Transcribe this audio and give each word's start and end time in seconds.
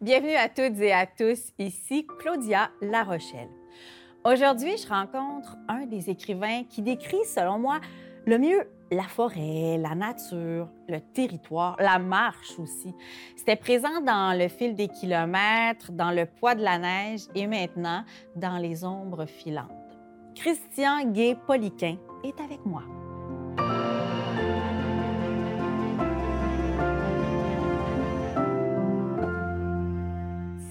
Bienvenue 0.00 0.36
à 0.36 0.48
toutes 0.48 0.80
et 0.80 0.92
à 0.92 1.06
tous, 1.06 1.52
ici 1.58 2.06
Claudia 2.20 2.70
Larochelle. 2.80 3.48
Aujourd'hui, 4.24 4.76
je 4.76 4.88
rencontre 4.88 5.56
un 5.68 5.86
des 5.86 6.08
écrivains 6.08 6.62
qui 6.64 6.82
décrit, 6.82 7.24
selon 7.26 7.58
moi, 7.58 7.80
le 8.24 8.38
mieux 8.38 8.68
la 8.90 9.02
forêt, 9.02 9.76
la 9.76 9.94
nature, 9.94 10.68
le 10.88 11.00
territoire, 11.00 11.76
la 11.78 11.98
marche 11.98 12.58
aussi. 12.58 12.94
C'était 13.36 13.56
présent 13.56 14.00
dans 14.00 14.38
le 14.38 14.48
fil 14.48 14.74
des 14.74 14.88
kilomètres, 14.88 15.92
dans 15.92 16.10
le 16.10 16.26
poids 16.26 16.54
de 16.54 16.62
la 16.62 16.78
neige 16.78 17.22
et 17.34 17.46
maintenant 17.46 18.04
dans 18.36 18.58
les 18.58 18.84
ombres 18.84 19.26
filantes. 19.26 19.70
Christian 20.34 21.10
Gay-Poliquin 21.10 21.96
est 22.24 22.40
avec 22.40 22.64
moi. 22.64 22.82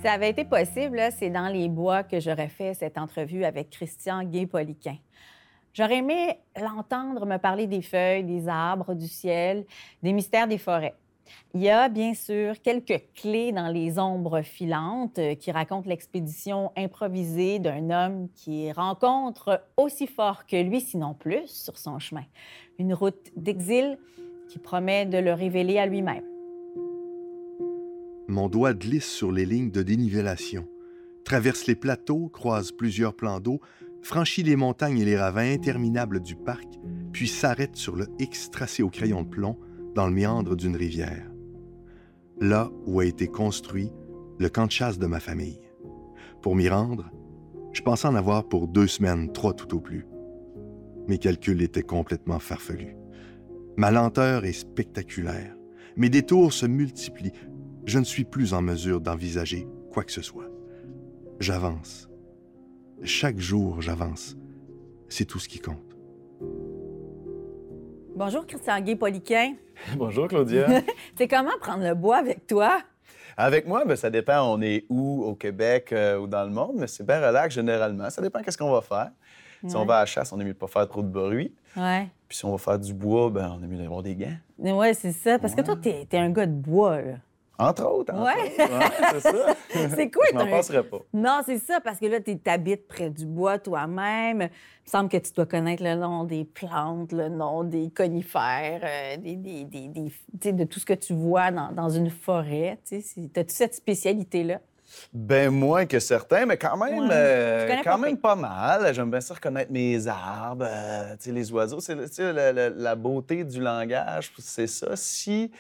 Ça 0.04 0.12
avait 0.12 0.30
été 0.30 0.46
possible, 0.46 1.02
c'est 1.12 1.30
dans 1.30 1.48
les 1.48 1.70
bois 1.70 2.04
que 2.04 2.20
j'aurais 2.20 2.50
fait 2.50 2.74
cette 2.74 2.98
entrevue 2.98 3.44
avec 3.44 3.70
Christian 3.70 4.24
Gay-Poliquin. 4.24 4.98
J'aurais 5.74 5.98
aimé 5.98 6.40
l'entendre 6.60 7.26
me 7.26 7.38
parler 7.38 7.68
des 7.68 7.82
feuilles, 7.82 8.24
des 8.24 8.48
arbres, 8.48 8.94
du 8.94 9.08
ciel, 9.08 9.66
des 10.04 10.14
mystères 10.14 10.48
des 10.48 10.58
forêts. 10.58 10.96
Il 11.54 11.62
y 11.62 11.70
a 11.70 11.90
bien 11.90 12.14
sûr 12.14 12.62
quelques 12.62 13.04
clés 13.16 13.52
dans 13.52 13.68
les 13.68 14.00
ombres 14.00 14.42
filantes 14.42 15.20
euh, 15.20 15.36
qui 15.36 15.52
racontent 15.52 15.90
l'expédition 15.90 16.72
improvisée 16.78 17.60
d'un 17.60 17.90
homme 17.90 18.30
qui 18.34 18.72
rencontre 18.72 19.62
aussi 19.76 20.08
fort 20.08 20.46
que 20.46 20.56
lui, 20.56 20.80
sinon 20.80 21.16
plus, 21.16 21.48
sur 21.48 21.78
son 21.78 22.00
chemin. 22.00 22.24
Une 22.80 22.94
route 22.94 23.32
d'exil 23.36 23.98
qui 24.48 24.60
promet 24.60 25.06
de 25.06 25.18
le 25.18 25.34
révéler 25.34 25.80
à 25.80 25.86
lui-même. 25.86 26.37
Mon 28.30 28.50
doigt 28.50 28.74
glisse 28.74 29.10
sur 29.10 29.32
les 29.32 29.46
lignes 29.46 29.72
de 29.72 29.82
dénivellation, 29.82 30.68
traverse 31.24 31.66
les 31.66 31.76
plateaux, 31.76 32.28
croise 32.28 32.74
plusieurs 32.74 33.16
plans 33.16 33.40
d'eau, 33.40 33.62
franchit 34.02 34.44
les 34.44 34.58
montagnes 34.58 35.00
et 35.00 35.06
les 35.06 35.18
ravins 35.18 35.50
interminables 35.50 36.20
du 36.20 36.36
parc, 36.36 36.68
puis 37.14 37.30
s'arrête 37.30 37.78
sur 37.78 37.96
le 37.96 38.08
X 38.20 38.52
tracé 38.52 38.84
au 38.84 38.90
crayon 38.90 39.24
de 39.24 39.30
plomb 39.30 39.58
dans 39.96 40.08
le 40.08 40.14
méandre 40.14 40.58
d'une 40.58 40.76
rivière. 40.76 41.32
Là 42.42 42.70
où 42.86 43.00
a 43.00 43.06
été 43.06 43.28
construit 43.28 43.92
le 44.40 44.50
camp 44.50 44.66
de 44.66 44.72
chasse 44.72 45.00
de 45.00 45.08
ma 45.08 45.22
famille. 45.22 45.62
Pour 46.42 46.56
m'y 46.56 46.68
rendre, 46.68 47.10
je 47.72 47.82
pensais 47.82 48.08
en 48.08 48.16
avoir 48.16 48.48
pour 48.48 48.68
deux 48.68 48.88
semaines, 48.88 49.32
trois 49.32 49.54
tout 49.54 49.74
au 49.74 49.80
plus. 49.80 50.06
Mes 51.08 51.18
calculs 51.18 51.62
étaient 51.62 51.82
complètement 51.82 52.40
farfelus. 52.40 52.98
Ma 53.78 53.90
lenteur 53.90 54.44
est 54.44 54.52
spectaculaire. 54.52 55.56
Mes 55.96 56.10
détours 56.10 56.54
se 56.54 56.66
multiplient, 56.66 57.32
je 57.88 58.00
ne 58.00 58.04
suis 58.04 58.26
plus 58.26 58.54
en 58.54 58.62
mesure 58.62 59.00
d'envisager 59.00 59.66
quoi 59.92 60.04
que 60.04 60.12
ce 60.12 60.22
soit. 60.22 60.50
J'avance. 61.40 62.10
Chaque 63.04 63.40
jour, 63.40 63.82
j'avance. 63.82 64.36
C'est 65.08 65.24
tout 65.24 65.40
ce 65.40 65.48
qui 65.48 65.60
compte. 65.60 65.96
Bonjour, 68.14 68.46
Christian 68.46 68.82
Gay-Poliquin. 68.82 69.56
Bonjour, 69.96 70.28
Claudia. 70.28 70.68
C'est 71.18 71.30
comment 71.30 71.58
prendre 71.62 71.84
le 71.84 71.96
bois 71.96 72.18
avec 72.18 72.46
toi? 72.46 72.82
Avec 73.38 73.68
moi, 73.68 73.86
ben, 73.86 73.96
ça 73.96 74.10
dépend, 74.10 74.42
on 74.52 74.62
est 74.62 74.86
où, 74.90 75.24
au 75.24 75.36
Québec 75.36 75.94
euh, 75.94 76.18
ou 76.18 76.28
dans 76.28 76.44
le 76.44 76.50
monde, 76.50 76.76
mais 76.80 76.88
c'est 76.88 77.06
bien 77.06 77.20
relax 77.26 77.54
généralement. 77.54 78.10
Ça 78.10 78.20
dépend 78.20 78.42
qu'est-ce 78.42 78.58
qu'on 78.58 78.72
va 78.72 78.82
faire. 78.82 79.12
Si 79.68 79.76
on 79.76 79.86
va 79.86 79.98
à 79.98 80.00
la 80.00 80.06
chasse, 80.08 80.34
on 80.34 80.40
est 80.40 80.44
mieux 80.44 80.54
de 80.54 80.58
pas 80.58 80.66
faire 80.66 80.88
trop 80.88 81.04
de 81.04 81.08
bruit. 81.08 81.54
Ouais. 81.76 82.08
Puis 82.28 82.40
si 82.40 82.46
on 82.46 82.52
va 82.52 82.58
faire 82.58 82.80
du 82.80 82.96
bois, 82.96 83.30
ben, 83.30 83.56
on 83.56 83.64
est 83.64 83.68
mieux 83.68 83.78
d'avoir 83.78 84.02
des 84.02 84.16
gants. 84.16 84.38
Oui, 84.58 84.88
c'est 84.96 85.12
ça. 85.12 85.38
Parce 85.38 85.54
que 85.54 85.62
toi, 85.62 85.76
t'es 85.80 86.08
es 86.12 86.18
un 86.18 86.32
gars 86.32 86.48
de 86.48 86.52
bois, 86.52 87.00
là. 87.00 87.14
Entre 87.60 87.84
autres. 87.86 88.14
Entre 88.14 88.24
Ouais. 88.26 88.54
c'est 89.14 89.20
ça. 89.22 89.56
C'est 89.96 90.12
quoi, 90.12 90.26
Je 90.30 90.36
m'en 90.36 90.42
t'as 90.42 90.48
un- 90.48 90.52
passerai 90.52 90.84
pas. 90.84 91.00
Non, 91.14 91.42
c'est 91.46 91.58
ça, 91.60 91.80
parce 91.82 92.00
que 92.00 92.06
là, 92.06 92.20
tu 92.20 92.38
habites 92.46 92.88
près 92.88 93.10
du 93.10 93.26
bois 93.26 93.58
toi-même. 93.60 94.42
Il 94.42 94.46
me 94.46 94.90
semble 94.90 95.10
que 95.10 95.18
tu 95.18 95.32
dois 95.34 95.46
connaître 95.46 95.84
le 95.84 95.96
nom 95.96 96.24
des 96.24 96.46
plantes, 96.46 97.12
le 97.12 97.30
nom 97.30 97.64
des 97.64 97.90
conifères, 97.96 98.82
euh, 98.84 99.18
des, 99.18 99.36
des- 99.36 100.52
de 100.54 100.64
tout 100.64 100.80
ce 100.80 100.86
que 100.86 100.94
tu 100.94 101.14
vois 101.14 101.52
dans, 101.52 101.72
dans 101.72 101.90
une 101.90 102.10
forêt. 102.10 102.80
Tu 102.88 102.96
as 103.36 103.44
toute 103.44 103.52
cette 103.52 103.76
spécialité-là? 103.76 104.60
Ben 105.14 105.50
moins 105.52 105.86
que 105.86 106.00
certains, 106.00 106.46
mais 106.46 106.56
quand 106.58 106.78
même, 106.78 107.00
Ouais. 107.00 107.08
euh, 107.12 107.76
quand 107.84 107.92
pas 107.92 107.98
même 107.98 108.18
pas 108.18 108.36
mal. 108.36 108.94
J'aime 108.94 109.12
bien 109.12 109.20
ça 109.20 109.34
reconnaître 109.34 109.70
mes 109.72 110.08
arbres, 110.08 110.66
euh, 110.68 111.16
les 111.26 111.52
oiseaux. 111.52 111.80
C'est 111.82 111.96
la- 112.34 112.70
la 112.70 112.96
beauté 112.96 113.44
du 113.44 113.60
langage, 113.60 114.32
c'est 114.40 114.68
ça. 114.68 114.96
Si 114.96 115.52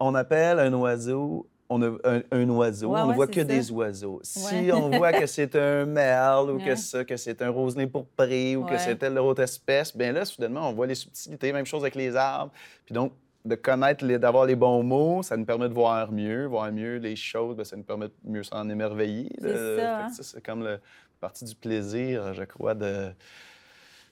on 0.00 0.14
appelle 0.14 0.58
un 0.58 0.72
oiseau 0.74 1.46
on 1.68 1.82
a 1.82 1.88
un, 2.04 2.22
un 2.30 2.48
oiseau, 2.48 2.90
Ouais, 2.90 3.00
on 3.00 3.04
ne 3.04 3.10
ouais, 3.10 3.14
voit 3.16 3.26
que 3.26 3.40
ça. 3.40 3.44
des 3.44 3.70
oiseaux. 3.70 4.20
Si 4.22 4.70
on 4.72 4.88
voit 4.90 5.12
que 5.12 5.26
c'est 5.26 5.56
un 5.56 5.84
merle 5.84 6.50
ou 6.50 6.58
que, 6.58 6.76
ça, 6.76 7.04
que 7.04 7.16
c'est 7.16 7.42
un 7.42 7.50
roselet 7.50 7.86
pourpré 7.86 8.56
ou 8.56 8.64
que 8.64 8.78
c'est 8.78 8.96
telle 8.96 9.18
autre 9.18 9.42
espèce, 9.42 9.96
bien 9.96 10.12
là, 10.12 10.24
soudainement, 10.24 10.68
on 10.70 10.72
voit 10.72 10.86
les 10.86 10.94
subtilités. 10.94 11.52
Même 11.52 11.66
chose 11.66 11.82
avec 11.82 11.94
les 11.94 12.14
arbres. 12.14 12.52
Puis 12.84 12.94
donc, 12.94 13.12
de 13.44 13.54
connaître, 13.54 14.04
d'avoir 14.04 14.44
les 14.44 14.56
bons 14.56 14.82
mots, 14.82 15.22
ça 15.22 15.36
nous 15.36 15.44
permet 15.44 15.68
de 15.68 15.74
voir 15.74 16.10
mieux. 16.10 16.46
Voir 16.46 16.70
mieux 16.72 16.96
les 16.96 17.16
choses, 17.16 17.54
bien, 17.56 17.64
ça 17.64 17.76
nous 17.76 17.84
permet 17.84 18.06
de 18.06 18.14
mieux 18.24 18.42
s'en 18.42 18.68
émerveiller. 18.68 19.30
C'est 19.40 19.76
ça, 19.76 19.98
hein. 19.98 20.08
ça, 20.10 20.22
c'est 20.22 20.44
comme 20.44 20.64
le 20.64 20.78
partie 21.20 21.44
du 21.44 21.54
plaisir, 21.54 22.34
je 22.34 22.44
crois, 22.44 22.74
de, 22.74 23.08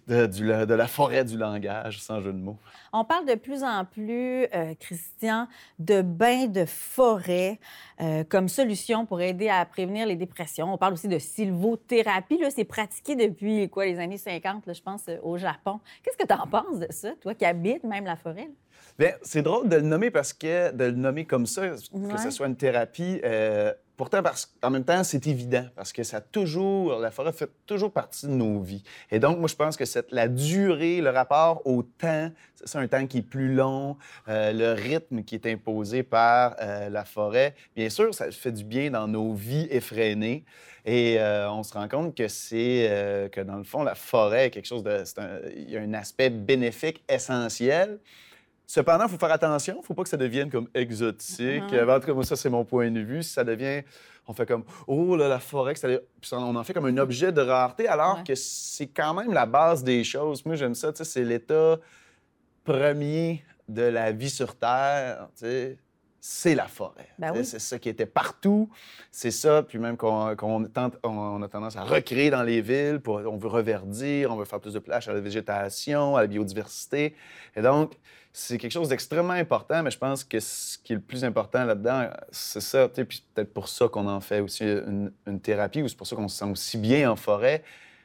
de, 0.06 0.26
du- 0.26 0.46
de 0.66 0.74
la 0.74 0.86
forêt 0.86 1.24
du 1.24 1.36
langage, 1.38 2.00
sans 2.02 2.20
jeu 2.20 2.32
de 2.32 2.38
mots. 2.38 2.58
On 2.92 3.04
parle 3.04 3.26
de 3.26 3.34
plus 3.34 3.62
en 3.64 3.84
plus, 3.84 4.46
euh, 4.54 4.74
Christian, 4.78 5.48
de 5.78 6.02
bains 6.02 6.46
de 6.46 6.64
forêt 6.64 7.58
euh, 8.00 8.22
comme 8.28 8.48
solution 8.48 9.06
pour 9.06 9.20
aider 9.20 9.48
à 9.48 9.64
prévenir 9.64 10.06
les 10.06 10.16
dépressions. 10.16 10.72
On 10.72 10.78
parle 10.78 10.92
aussi 10.94 11.08
de 11.08 11.18
sylvothérapie. 11.18 12.38
Là, 12.38 12.50
c'est 12.50 12.64
pratiqué 12.64 13.16
depuis 13.16 13.68
quoi, 13.68 13.86
les 13.86 13.98
années 13.98 14.18
50, 14.18 14.66
là, 14.66 14.72
je 14.72 14.82
pense, 14.82 15.02
euh, 15.08 15.16
au 15.22 15.38
Japon. 15.38 15.80
Qu'est-ce 16.02 16.16
que 16.16 16.26
tu 16.26 16.34
en 16.34 16.46
penses 16.46 16.78
de 16.78 16.86
ça, 16.90 17.10
toi 17.20 17.34
qui 17.34 17.44
habites 17.44 17.84
même 17.84 18.04
la 18.04 18.16
forêt? 18.16 18.42
là? 18.42 18.48
Bien, 18.98 19.12
c'est 19.22 19.42
drôle 19.42 19.68
de 19.68 19.76
le 19.76 19.82
nommer 19.82 20.10
parce 20.10 20.32
que 20.32 20.70
de 20.70 20.84
le 20.84 20.90
nommer 20.92 21.24
comme 21.24 21.46
ça, 21.46 21.62
Ouais. 21.92 22.12
que 22.14 22.20
ce 22.20 22.30
soit 22.30 22.46
une 22.46 22.54
thérapie, 22.56 23.20
euh, 23.24 23.72
pourtant, 23.96 24.22
parce, 24.22 24.52
en 24.62 24.70
même 24.70 24.84
temps, 24.84 25.02
c'est 25.04 25.26
évident 25.26 25.66
parce 25.76 25.92
que 25.92 26.02
ça 26.02 26.20
toujours, 26.20 26.98
la 26.98 27.10
forêt 27.10 27.32
fait 27.32 27.50
toujours 27.66 27.92
partie 27.92 28.26
de 28.26 28.32
nos 28.32 28.60
vies. 28.60 28.82
Et 29.10 29.18
donc, 29.18 29.38
moi, 29.38 29.48
je 29.48 29.54
pense 29.54 29.76
que 29.76 29.84
cette, 29.84 30.10
la 30.10 30.28
durée, 30.28 31.00
le 31.00 31.10
rapport 31.10 31.62
au 31.66 31.82
temps, 31.82 32.30
c'est 32.64 32.78
un 32.78 32.88
temps 32.88 33.06
qui 33.06 33.18
est 33.18 33.22
plus 33.22 33.54
long, 33.54 33.96
euh, 34.28 34.52
le 34.52 34.72
rythme 34.72 35.22
qui 35.22 35.34
est 35.34 35.46
imposé 35.46 36.02
par 36.02 36.56
euh, 36.60 36.88
la 36.88 37.04
forêt, 37.04 37.54
bien 37.76 37.88
sûr, 37.88 38.14
ça 38.14 38.30
fait 38.30 38.52
du 38.52 38.64
bien 38.64 38.90
dans 38.90 39.06
nos 39.06 39.34
vies 39.34 39.68
effrénées. 39.70 40.44
Et 40.86 41.18
euh, 41.18 41.50
on 41.50 41.62
se 41.62 41.72
rend 41.72 41.88
compte 41.88 42.14
que 42.14 42.28
c'est 42.28 43.30
que 43.32 43.40
dans 43.40 43.56
le 43.56 43.64
fond, 43.64 43.82
la 43.84 43.94
forêt 43.94 44.46
est 44.46 44.50
quelque 44.50 44.66
chose 44.66 44.82
de. 44.82 45.02
Il 45.56 45.70
y 45.70 45.78
a 45.78 45.80
un 45.80 45.94
aspect 45.94 46.28
bénéfique 46.28 47.02
essentiel. 47.08 48.00
Cependant, 48.66 49.04
il 49.06 49.10
faut 49.10 49.18
faire 49.18 49.32
attention. 49.32 49.74
Il 49.76 49.80
ne 49.80 49.84
faut 49.84 49.94
pas 49.94 50.02
que 50.04 50.08
ça 50.08 50.16
devienne 50.16 50.50
comme 50.50 50.68
exotique. 50.74 51.62
Mhm. 51.70 51.74
Euh, 51.74 51.96
En 51.96 52.00
tout 52.00 52.06
cas, 52.06 52.14
moi, 52.14 52.24
ça, 52.24 52.34
c'est 52.36 52.48
mon 52.50 52.64
point 52.64 52.90
de 52.90 53.00
vue. 53.00 53.22
Si 53.22 53.32
ça 53.32 53.44
devient... 53.44 53.82
On 54.26 54.32
fait 54.32 54.46
comme, 54.46 54.64
oh 54.86 55.16
là, 55.16 55.28
la 55.28 55.38
forêt, 55.38 55.74
ça- 55.74 55.86
puis 55.86 56.30
on 56.32 56.56
en 56.56 56.64
fait 56.64 56.72
comme 56.72 56.86
un 56.86 56.96
objet 56.96 57.30
de 57.30 57.42
rareté, 57.42 57.86
alors 57.86 58.16
Ouais. 58.16 58.24
que 58.26 58.34
c'est 58.34 58.86
quand 58.86 59.12
même 59.12 59.34
la 59.34 59.44
base 59.44 59.84
des 59.84 60.02
choses. 60.02 60.46
Moi, 60.46 60.54
j'aime 60.56 60.74
ça, 60.74 60.90
tu 60.94 60.96
sais, 60.96 61.04
c'est 61.04 61.24
l'état 61.24 61.78
premier 62.64 63.44
de 63.68 63.82
la 63.82 64.12
vie 64.12 64.30
sur 64.30 64.56
Terre, 64.56 65.28
tu 65.36 65.44
sais, 65.44 65.78
c'est 66.20 66.54
la 66.54 66.66
forêt. 66.68 67.08
Ben 67.18 67.32
oui. 67.34 67.44
C'est 67.44 67.58
ça 67.58 67.78
qui 67.78 67.90
était 67.90 68.06
partout. 68.06 68.70
C'est 69.10 69.30
ça, 69.30 69.62
puis 69.62 69.78
même 69.78 69.98
qu'on 69.98 70.34
on, 70.42 70.68
on 71.04 71.42
a 71.42 71.48
tendance 71.48 71.76
à 71.76 71.82
recréer 71.84 72.30
dans 72.30 72.42
les 72.42 72.62
villes, 72.62 73.00
pour, 73.00 73.16
on 73.16 73.36
veut 73.36 73.48
reverdir, 73.48 74.32
on 74.32 74.36
veut 74.36 74.46
faire 74.46 74.60
plus 74.60 74.72
de 74.72 74.78
place 74.78 75.06
à 75.06 75.12
la 75.12 75.20
végétation, 75.20 76.16
à 76.16 76.22
la 76.22 76.26
biodiversité. 76.26 77.14
Et 77.54 77.60
donc, 77.60 77.92
c'est 78.36 78.58
quelque 78.58 78.72
chose 78.72 78.88
d'extrêmement 78.88 79.34
important, 79.34 79.84
mais 79.84 79.92
je 79.92 79.98
pense 79.98 80.24
que 80.24 80.40
ce 80.40 80.76
qui 80.78 80.92
est 80.92 80.96
le 80.96 81.02
plus 81.02 81.24
important 81.24 81.64
là-dedans, 81.64 82.10
c'est 82.32 82.60
ça, 82.60 82.88
puis 82.88 83.24
peut-être 83.32 83.54
pour 83.54 83.68
ça 83.68 83.86
qu'on 83.86 84.08
en 84.08 84.20
fait 84.20 84.40
aussi 84.40 84.64
une, 84.64 85.40
thérapie, 85.40 85.82
ou 85.82 85.88
c'est 85.88 85.96
pour 85.96 86.08
ça 86.08 86.16
qu'on 86.16 86.26
se 86.26 86.38
sent 86.38 86.50
aussi 86.50 86.76
bien 86.76 87.12
en 87.12 87.14
forêt, 87.14 87.62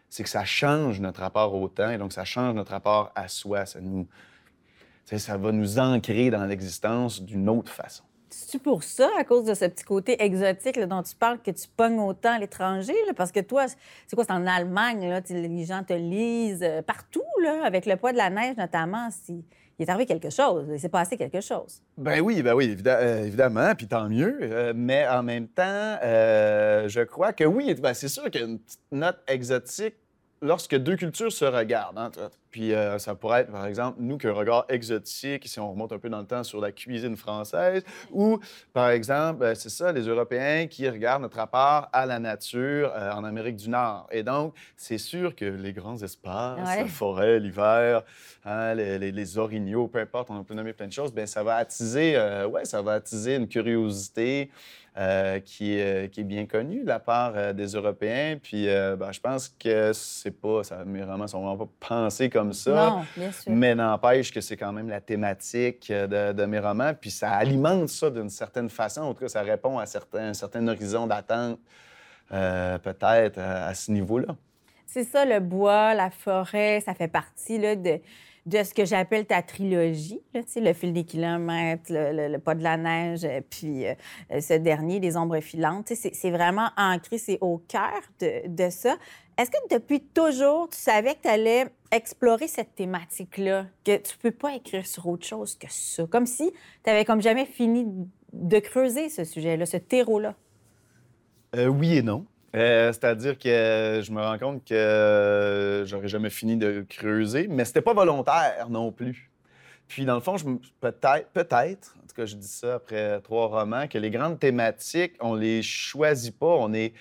c'est 0.07 0.21
que 0.21 0.29
ça 0.29 0.45
change 0.45 0.99
notre 0.99 1.21
rapport 1.21 1.55
au 1.55 1.67
temps, 1.67 1.89
et 1.89 1.97
donc 1.97 2.13
ça 2.13 2.25
change 2.25 2.53
notre 2.53 2.71
rapport 2.71 3.11
à 3.15 3.27
soi. 3.27 3.65
Ça 3.65 3.81
nous... 3.81 4.07
Ça 5.05 5.37
va 5.37 5.51
nous 5.51 5.79
ancrer 5.79 6.29
dans 6.29 6.45
l'existence 6.45 7.19
d'une 7.19 7.49
autre 7.49 7.71
façon. 7.71 8.03
C'est-tu 8.29 8.59
pour 8.59 8.83
ça, 8.83 9.09
à 9.17 9.23
cause 9.23 9.45
de 9.45 9.55
ce 9.55 9.65
petit 9.65 9.83
côté 9.83 10.23
exotique 10.23 10.79
dont 10.79 11.01
tu 11.01 11.15
parles, 11.15 11.41
que 11.41 11.49
tu 11.49 11.67
pognes 11.75 11.99
autant 11.99 12.33
à 12.33 12.37
l'étranger? 12.37 12.93
Parce 13.15 13.31
que 13.31 13.39
toi, 13.39 13.65
c'est 13.67 14.15
quoi, 14.15 14.23
c'est 14.23 14.31
en 14.31 14.45
Allemagne, 14.45 15.09
là, 15.09 15.21
les 15.27 15.65
gens 15.65 15.83
te 15.83 15.93
lisent 15.93 16.61
euh, 16.61 16.83
partout, 16.83 17.23
là, 17.41 17.65
avec 17.65 17.87
le 17.87 17.95
poids 17.95 18.11
de 18.11 18.17
la 18.17 18.29
neige 18.29 18.55
notamment. 18.55 19.09
Il 19.79 19.83
est 19.83 19.89
arrivé 19.89 20.05
quelque 20.05 20.29
chose, 20.29 20.65
il 20.69 20.77
s'est 20.79 20.89
passé 20.89 21.15
quelque 21.15 21.39
chose. 21.39 21.81
Ben 21.97 22.19
oui, 22.19 22.43
ben 22.43 22.53
oui, 22.53 22.75
euh, 22.85 23.23
évidemment, 23.23 23.73
puis 23.75 23.87
tant 23.87 24.09
mieux. 24.09 24.37
Euh, 24.41 24.73
mais 24.75 25.07
en 25.07 25.23
même 25.23 25.47
temps, 25.47 25.97
euh, 26.03 26.89
je 26.89 26.99
crois 26.99 27.31
que 27.31 27.45
oui, 27.45 27.73
ben 27.75 27.93
c'est 27.93 28.09
sûr 28.09 28.29
qu'une 28.29 28.59
petite 28.59 28.81
note 28.91 29.19
exotique, 29.25 29.95
lorsque 30.41 30.75
deux 30.75 30.97
cultures 30.97 31.31
se 31.31 31.45
regardent, 31.45 31.97
hein, 31.97 32.11
Puis 32.51 32.73
euh, 32.73 32.97
ça 32.97 33.13
pourrait 33.15 33.41
être, 33.41 33.51
par 33.51 33.65
exemple, 33.65 33.97
nous, 34.01 34.17
qu'un 34.17 34.33
regard 34.33 34.65
exotique, 34.69 35.47
si 35.47 35.59
on 35.59 35.71
remonte 35.71 35.91
un 35.91 35.99
peu 35.99 36.09
dans 36.09 36.19
le 36.19 36.25
temps 36.25 36.43
sur 36.43 36.59
la 36.59 36.71
cuisine 36.71 37.15
française, 37.15 37.83
ou, 38.11 38.39
par 38.73 38.89
exemple, 38.89 39.43
euh, 39.43 39.53
c'est 39.55 39.69
ça, 39.69 39.91
les 39.91 40.01
Européens 40.07 40.65
qui 40.67 40.89
regardent 40.89 41.21
notre 41.23 41.37
rapport 41.37 41.89
à 41.93 42.05
la 42.05 42.17
nature 42.19 42.91
euh, 42.95 43.11
en 43.11 43.23
Amérique 43.23 43.55
du 43.57 43.69
Nord. 43.69 44.07
Et 44.11 44.23
donc, 44.23 44.55
c'est 44.75 44.97
sûr 44.97 45.35
que 45.35 45.45
les 45.45 45.73
grands 45.73 46.01
espaces, 46.01 46.67
Ouais. 46.67 46.81
la 46.83 46.87
forêt, 46.87 47.39
l'hiver, 47.39 48.03
hein, 48.45 48.73
les, 48.73 48.97
les- 48.97 49.11
les 49.11 49.37
orignaux, 49.37 49.87
peu 49.87 49.99
importe, 49.99 50.29
on 50.31 50.43
peut 50.43 50.53
nommer 50.55 50.73
plein 50.73 50.87
de 50.87 50.93
choses, 50.93 51.13
bien, 51.13 51.25
ça 51.25 51.43
va 51.43 51.55
attiser, 51.57 52.17
ouais, 52.51 52.65
ça 52.65 52.81
va 52.81 52.93
attiser 52.93 53.35
une 53.35 53.47
curiosité 53.47 54.49
euh, 54.97 55.39
qui, 55.39 55.73
est, 55.77 56.11
qui 56.11 56.21
est 56.21 56.25
bien 56.25 56.45
connue 56.45 56.81
de 56.81 56.87
la 56.87 56.99
part 56.99 57.33
euh, 57.35 57.53
des 57.53 57.67
Européens. 57.67 58.37
Puis, 58.41 58.65
ben, 58.65 59.11
je 59.11 59.19
pense 59.19 59.47
que 59.47 59.93
c'est 59.93 60.31
pas, 60.31 60.63
ça, 60.63 60.83
mes 60.83 61.03
romans 61.03 61.27
sont 61.27 61.39
vraiment 61.45 61.65
pas 61.65 61.87
pensés 61.87 62.29
comme 62.39 62.53
ça. 62.53 62.89
Non, 62.89 63.05
bien 63.17 63.31
sûr. 63.31 63.51
Mais 63.51 63.75
n'empêche 63.75 64.31
que 64.31 64.41
c'est 64.41 64.57
quand 64.57 64.71
même 64.73 64.89
la 64.89 65.01
thématique 65.01 65.89
euh, 65.91 66.07
de, 66.07 66.33
de 66.39 66.45
mes 66.45 66.59
romans, 66.59 66.93
puis 66.99 67.11
ça 67.11 67.31
alimente 67.31 67.89
ça 67.89 68.09
d'une 68.09 68.29
certaine 68.29 68.69
façon. 68.69 69.01
En 69.01 69.13
tout 69.13 69.21
cas, 69.21 69.29
ça 69.29 69.41
répond 69.41 69.77
à 69.77 69.85
certains, 69.85 70.29
un 70.29 70.33
certain 70.33 70.67
horizon 70.67 71.07
d'attente, 71.07 71.59
euh, 72.31 72.77
peut-être, 72.77 73.37
à, 73.39 73.67
à 73.67 73.73
ce 73.73 73.91
niveau-là. 73.91 74.35
C'est 74.85 75.03
ça, 75.03 75.25
le 75.25 75.39
bois, 75.39 75.93
la 75.93 76.09
forêt, 76.09 76.81
ça 76.85 76.93
fait 76.93 77.07
partie 77.07 77.59
là, 77.59 77.75
de, 77.75 77.99
de 78.45 78.63
ce 78.63 78.73
que 78.73 78.85
j'appelle 78.85 79.25
ta 79.25 79.41
trilogie. 79.43 80.19
Là, 80.33 80.41
le 80.55 80.73
fil 80.73 80.93
des 80.93 81.03
kilomètres, 81.03 81.91
le, 81.91 82.11
le- 82.11 82.27
le 82.33 82.39
pas 82.39 82.55
de 82.55 82.63
la 82.63 82.75
neige, 82.77 83.23
euh, 83.23 83.41
puis 83.47 83.85
euh, 83.85 83.93
ce 84.39 84.53
dernier, 84.57 84.99
les 84.99 85.15
ombres 85.15 85.39
filantes. 85.41 85.91
C'est 85.93 86.15
c'est 86.15 86.31
vraiment 86.31 86.69
ancré, 86.75 87.17
c'est 87.19 87.37
au 87.41 87.59
cœur 87.67 88.01
de, 88.19 88.47
de 88.47 88.69
ça. 88.71 88.95
Est-ce 89.39 89.51
que 89.51 89.73
depuis 89.73 90.01
toujours, 90.01 90.67
tu 90.69 90.77
savais 90.77 91.15
que 91.15 91.21
tu 91.21 91.29
allais 91.29 91.67
explorer 91.93 92.49
cette 92.49 92.75
thématique-là, 92.75 93.67
que 93.85 93.95
tu 93.95 94.17
peux 94.17 94.31
pas 94.31 94.53
écrire 94.53 94.85
sur 94.85 95.07
autre 95.07 95.25
chose 95.25 95.55
que 95.55 95.67
ça? 95.69 96.05
Comme 96.07 96.25
si 96.25 96.51
tu 96.83 96.89
avais 96.89 97.05
comme 97.05 97.21
jamais 97.21 97.45
fini 97.45 97.87
de 98.33 98.59
creuser 98.59 99.07
ce 99.07 99.23
sujet-là, 99.23 99.65
ce 99.65 99.77
terreau-là. 99.77 100.35
Euh, 101.55 101.67
oui 101.67 101.95
et 101.95 102.01
non. 102.01 102.25
Euh, 102.53 102.91
C'est-à-dire 102.91 103.39
que 103.39 103.47
euh, 103.47 104.01
je 104.01 104.11
me 104.11 104.21
rends 104.21 104.37
compte 104.37 104.65
que 104.65 104.73
euh, 104.73 105.85
j'aurais 105.85 106.09
jamais 106.09 106.29
fini 106.29 106.57
de 106.57 106.85
creuser, 106.89 107.47
mais 107.47 107.63
c'était 107.63 107.81
pas 107.81 107.93
volontaire 107.93 108.67
non 108.69 108.91
plus. 108.91 109.31
Puis 109.87 110.03
dans 110.03 110.15
le 110.15 110.21
fond, 110.21 110.35
je 110.35 110.43
peut-être, 110.81 111.29
peut-être, 111.29 111.95
en 111.97 112.07
tout 112.07 112.15
cas 112.17 112.25
je 112.25 112.35
dis 112.35 112.45
ça 112.45 112.75
après 112.75 113.21
trois 113.21 113.47
romans, 113.47 113.87
que 113.87 113.99
les 113.99 114.09
grandes 114.09 114.37
thématiques, 114.37 115.13
on 115.21 115.33
les 115.33 115.61
choisit 115.61 116.37
pas, 116.37 116.57
on 116.57 116.73
est 116.73 116.93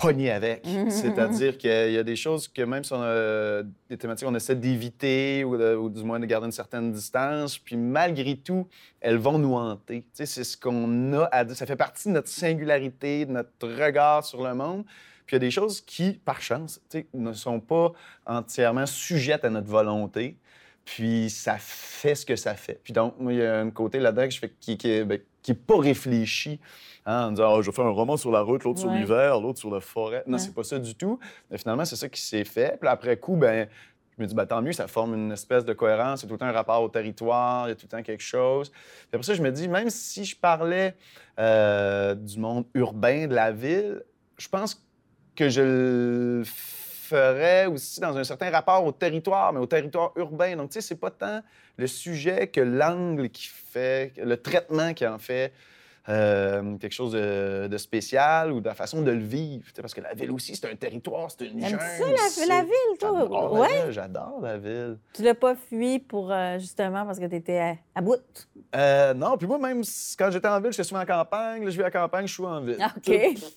pogné 0.00 0.30
avec. 0.30 0.66
C'est-à-dire 0.88 1.58
qu'il 1.58 1.92
y 1.92 1.98
a 1.98 2.02
des 2.02 2.16
choses 2.16 2.48
que 2.48 2.62
même 2.62 2.82
si 2.84 2.92
on 2.92 3.02
a 3.02 3.62
des 3.88 3.96
thématiques, 3.96 4.26
on 4.28 4.34
essaie 4.34 4.56
d'éviter 4.56 5.44
ou, 5.44 5.88
du 5.90 6.02
moins 6.02 6.18
de 6.20 6.26
garder 6.26 6.46
une 6.46 6.52
certaine 6.52 6.92
distance, 6.92 7.58
puis 7.58 7.76
malgré 7.76 8.36
tout, 8.36 8.66
elles 9.00 9.18
vont 9.18 9.38
nous 9.38 9.54
hanter. 9.54 10.02
Tu 10.02 10.08
sais, 10.14 10.26
c'est 10.26 10.44
ce 10.44 10.56
qu'on 10.56 11.12
a 11.12 11.28
à 11.32 11.44
dire. 11.44 11.56
Ça 11.56 11.66
fait 11.66 11.76
partie 11.76 12.08
de 12.08 12.14
notre 12.14 12.28
singularité, 12.28 13.26
de 13.26 13.32
notre 13.32 13.68
regard 13.68 14.24
sur 14.24 14.42
le 14.42 14.54
monde. 14.54 14.84
Puis 15.26 15.36
il 15.36 15.42
y 15.42 15.44
a 15.44 15.46
des 15.46 15.50
choses 15.50 15.80
qui, 15.80 16.14
par 16.24 16.40
chance, 16.42 16.80
tu 16.90 16.98
sais, 17.00 17.06
ne 17.14 17.32
sont 17.32 17.60
pas 17.60 17.92
entièrement 18.26 18.86
sujettes 18.86 19.44
à 19.44 19.50
notre 19.50 19.68
volonté. 19.68 20.36
Puis 20.84 21.30
ça 21.30 21.56
fait 21.58 22.14
ce 22.16 22.26
que 22.26 22.34
ça 22.36 22.54
fait. 22.54 22.80
Puis 22.82 22.92
donc, 22.92 23.14
moi, 23.20 23.32
il 23.32 23.38
y 23.38 23.42
a 23.44 23.60
un 23.60 23.70
côté 23.70 24.00
là-dedans 24.00 24.24
que 24.24 24.30
je 24.34 24.38
fais 24.40 24.52
qui, 24.60 24.76
qui, 24.76 24.90
est- 24.90 25.04
ben, 25.04 25.20
qui 25.42 25.52
est 25.52 25.54
pas 25.54 25.78
réfléchi. 25.78 26.60
hein, 27.06 27.26
en 27.28 27.30
disant, 27.32 27.56
Ah, 27.56 27.62
je 27.62 27.70
vais 27.70 27.74
faire 27.74 27.86
un 27.86 27.90
roman 27.90 28.16
sur 28.16 28.30
la 28.30 28.40
route, 28.42 28.62
l'autre 28.64 28.80
sur 28.80 28.90
l'hiver, 28.90 29.40
l'autre 29.40 29.58
sur 29.58 29.70
la 29.72 29.80
forêt. 29.80 30.22
Non, 30.26 30.34
Ouais. 30.34 30.38
c'est 30.38 30.54
pas 30.54 30.62
ça 30.64 30.78
du 30.78 30.94
tout. 30.94 31.18
Mais 31.50 31.58
finalement, 31.58 31.84
c'est 31.84 31.96
ça 31.96 32.08
qui 32.08 32.20
s'est 32.20 32.44
fait. 32.44 32.78
Puis 32.78 32.88
après 32.88 33.16
coup, 33.18 33.36
ben, 33.36 33.68
je 34.16 34.22
me 34.22 34.28
dis, 34.28 34.34
ben, 34.34 34.44
tant 34.44 34.60
mieux, 34.60 34.72
ça 34.72 34.86
forme 34.86 35.14
une 35.14 35.32
espèce 35.32 35.64
de 35.64 35.72
cohérence. 35.72 36.20
Il 36.20 36.24
y 36.24 36.26
a 36.26 36.28
tout 36.28 36.34
le 36.34 36.38
temps 36.40 36.46
un 36.46 36.52
rapport 36.52 36.82
au 36.82 36.88
territoire, 36.90 37.66
il 37.66 37.70
y 37.70 37.72
a 37.72 37.74
tout 37.74 37.86
le 37.86 37.96
temps 37.96 38.02
quelque 38.02 38.22
chose. 38.22 38.68
Puis 38.70 39.08
après 39.14 39.22
ça, 39.22 39.32
je 39.34 39.42
me 39.42 39.50
dis, 39.50 39.66
même 39.66 39.88
si 39.88 40.24
je 40.26 40.36
parlais 40.36 40.94
euh, 41.38 42.14
du 42.14 42.38
monde 42.38 42.66
urbain, 42.74 43.26
de 43.26 43.34
la 43.34 43.50
ville, 43.50 44.02
je 44.36 44.48
pense 44.48 44.86
que 45.34 45.48
je 45.48 45.62
le 45.62 46.42
ferais 47.10 47.66
aussi 47.66 48.00
dans 48.00 48.16
un 48.16 48.24
certain 48.24 48.50
rapport 48.50 48.84
au 48.84 48.92
territoire, 48.92 49.52
mais 49.52 49.60
au 49.60 49.66
territoire 49.66 50.12
urbain. 50.16 50.56
Donc, 50.56 50.70
tu 50.70 50.74
sais, 50.74 50.80
c'est 50.80 51.00
pas 51.00 51.10
tant 51.10 51.42
le 51.76 51.86
sujet 51.86 52.46
que 52.46 52.60
l'angle 52.60 53.30
qui 53.30 53.48
fait, 53.48 54.12
le 54.16 54.36
traitement 54.36 54.94
qui 54.94 55.06
en 55.06 55.18
fait 55.18 55.52
euh, 56.10 56.76
quelque 56.78 56.92
chose 56.92 57.12
de, 57.12 57.68
de 57.68 57.78
spécial 57.78 58.52
ou 58.52 58.60
de 58.60 58.66
la 58.68 58.74
façon 58.74 59.00
de 59.02 59.10
le 59.10 59.22
vivre. 59.22 59.64
Parce 59.80 59.94
que 59.94 60.00
la 60.00 60.12
ville 60.12 60.30
aussi, 60.32 60.56
c'est 60.56 60.70
un 60.70 60.74
territoire, 60.74 61.30
c'est 61.30 61.46
une 61.46 61.60
jungle. 61.60 61.80
ça, 61.80 62.04
la, 62.46 62.46
la 62.56 62.62
ville, 62.64 62.98
toi? 62.98 63.10
J'adore 63.20 63.54
la 63.54 63.60
Ouais? 63.60 63.68
J'adore 63.92 64.38
la 64.42 64.58
ville. 64.58 64.98
Tu 65.14 65.22
l'as 65.22 65.34
pas 65.34 65.54
fui 65.54 65.98
pour 66.00 66.32
euh, 66.32 66.58
justement 66.58 67.06
parce 67.06 67.18
que 67.18 67.26
tu 67.26 67.36
étais 67.36 67.58
à, 67.58 67.74
à 67.94 68.00
bout? 68.00 68.16
Euh, 68.74 69.14
non, 69.14 69.36
puis 69.36 69.46
moi, 69.46 69.58
même 69.58 69.82
quand 70.18 70.30
j'étais 70.30 70.48
en 70.48 70.60
ville, 70.60 70.72
j'étais 70.72 70.84
souvent 70.84 71.02
en 71.02 71.06
campagne. 71.06 71.64
Là, 71.64 71.70
je 71.70 71.76
vis 71.76 71.84
à 71.84 71.90
campagne, 71.90 72.26
je 72.26 72.34
suis 72.34 72.44
en 72.44 72.60
ville. 72.60 72.78
Ah, 72.80 72.92
OK. 72.96 73.12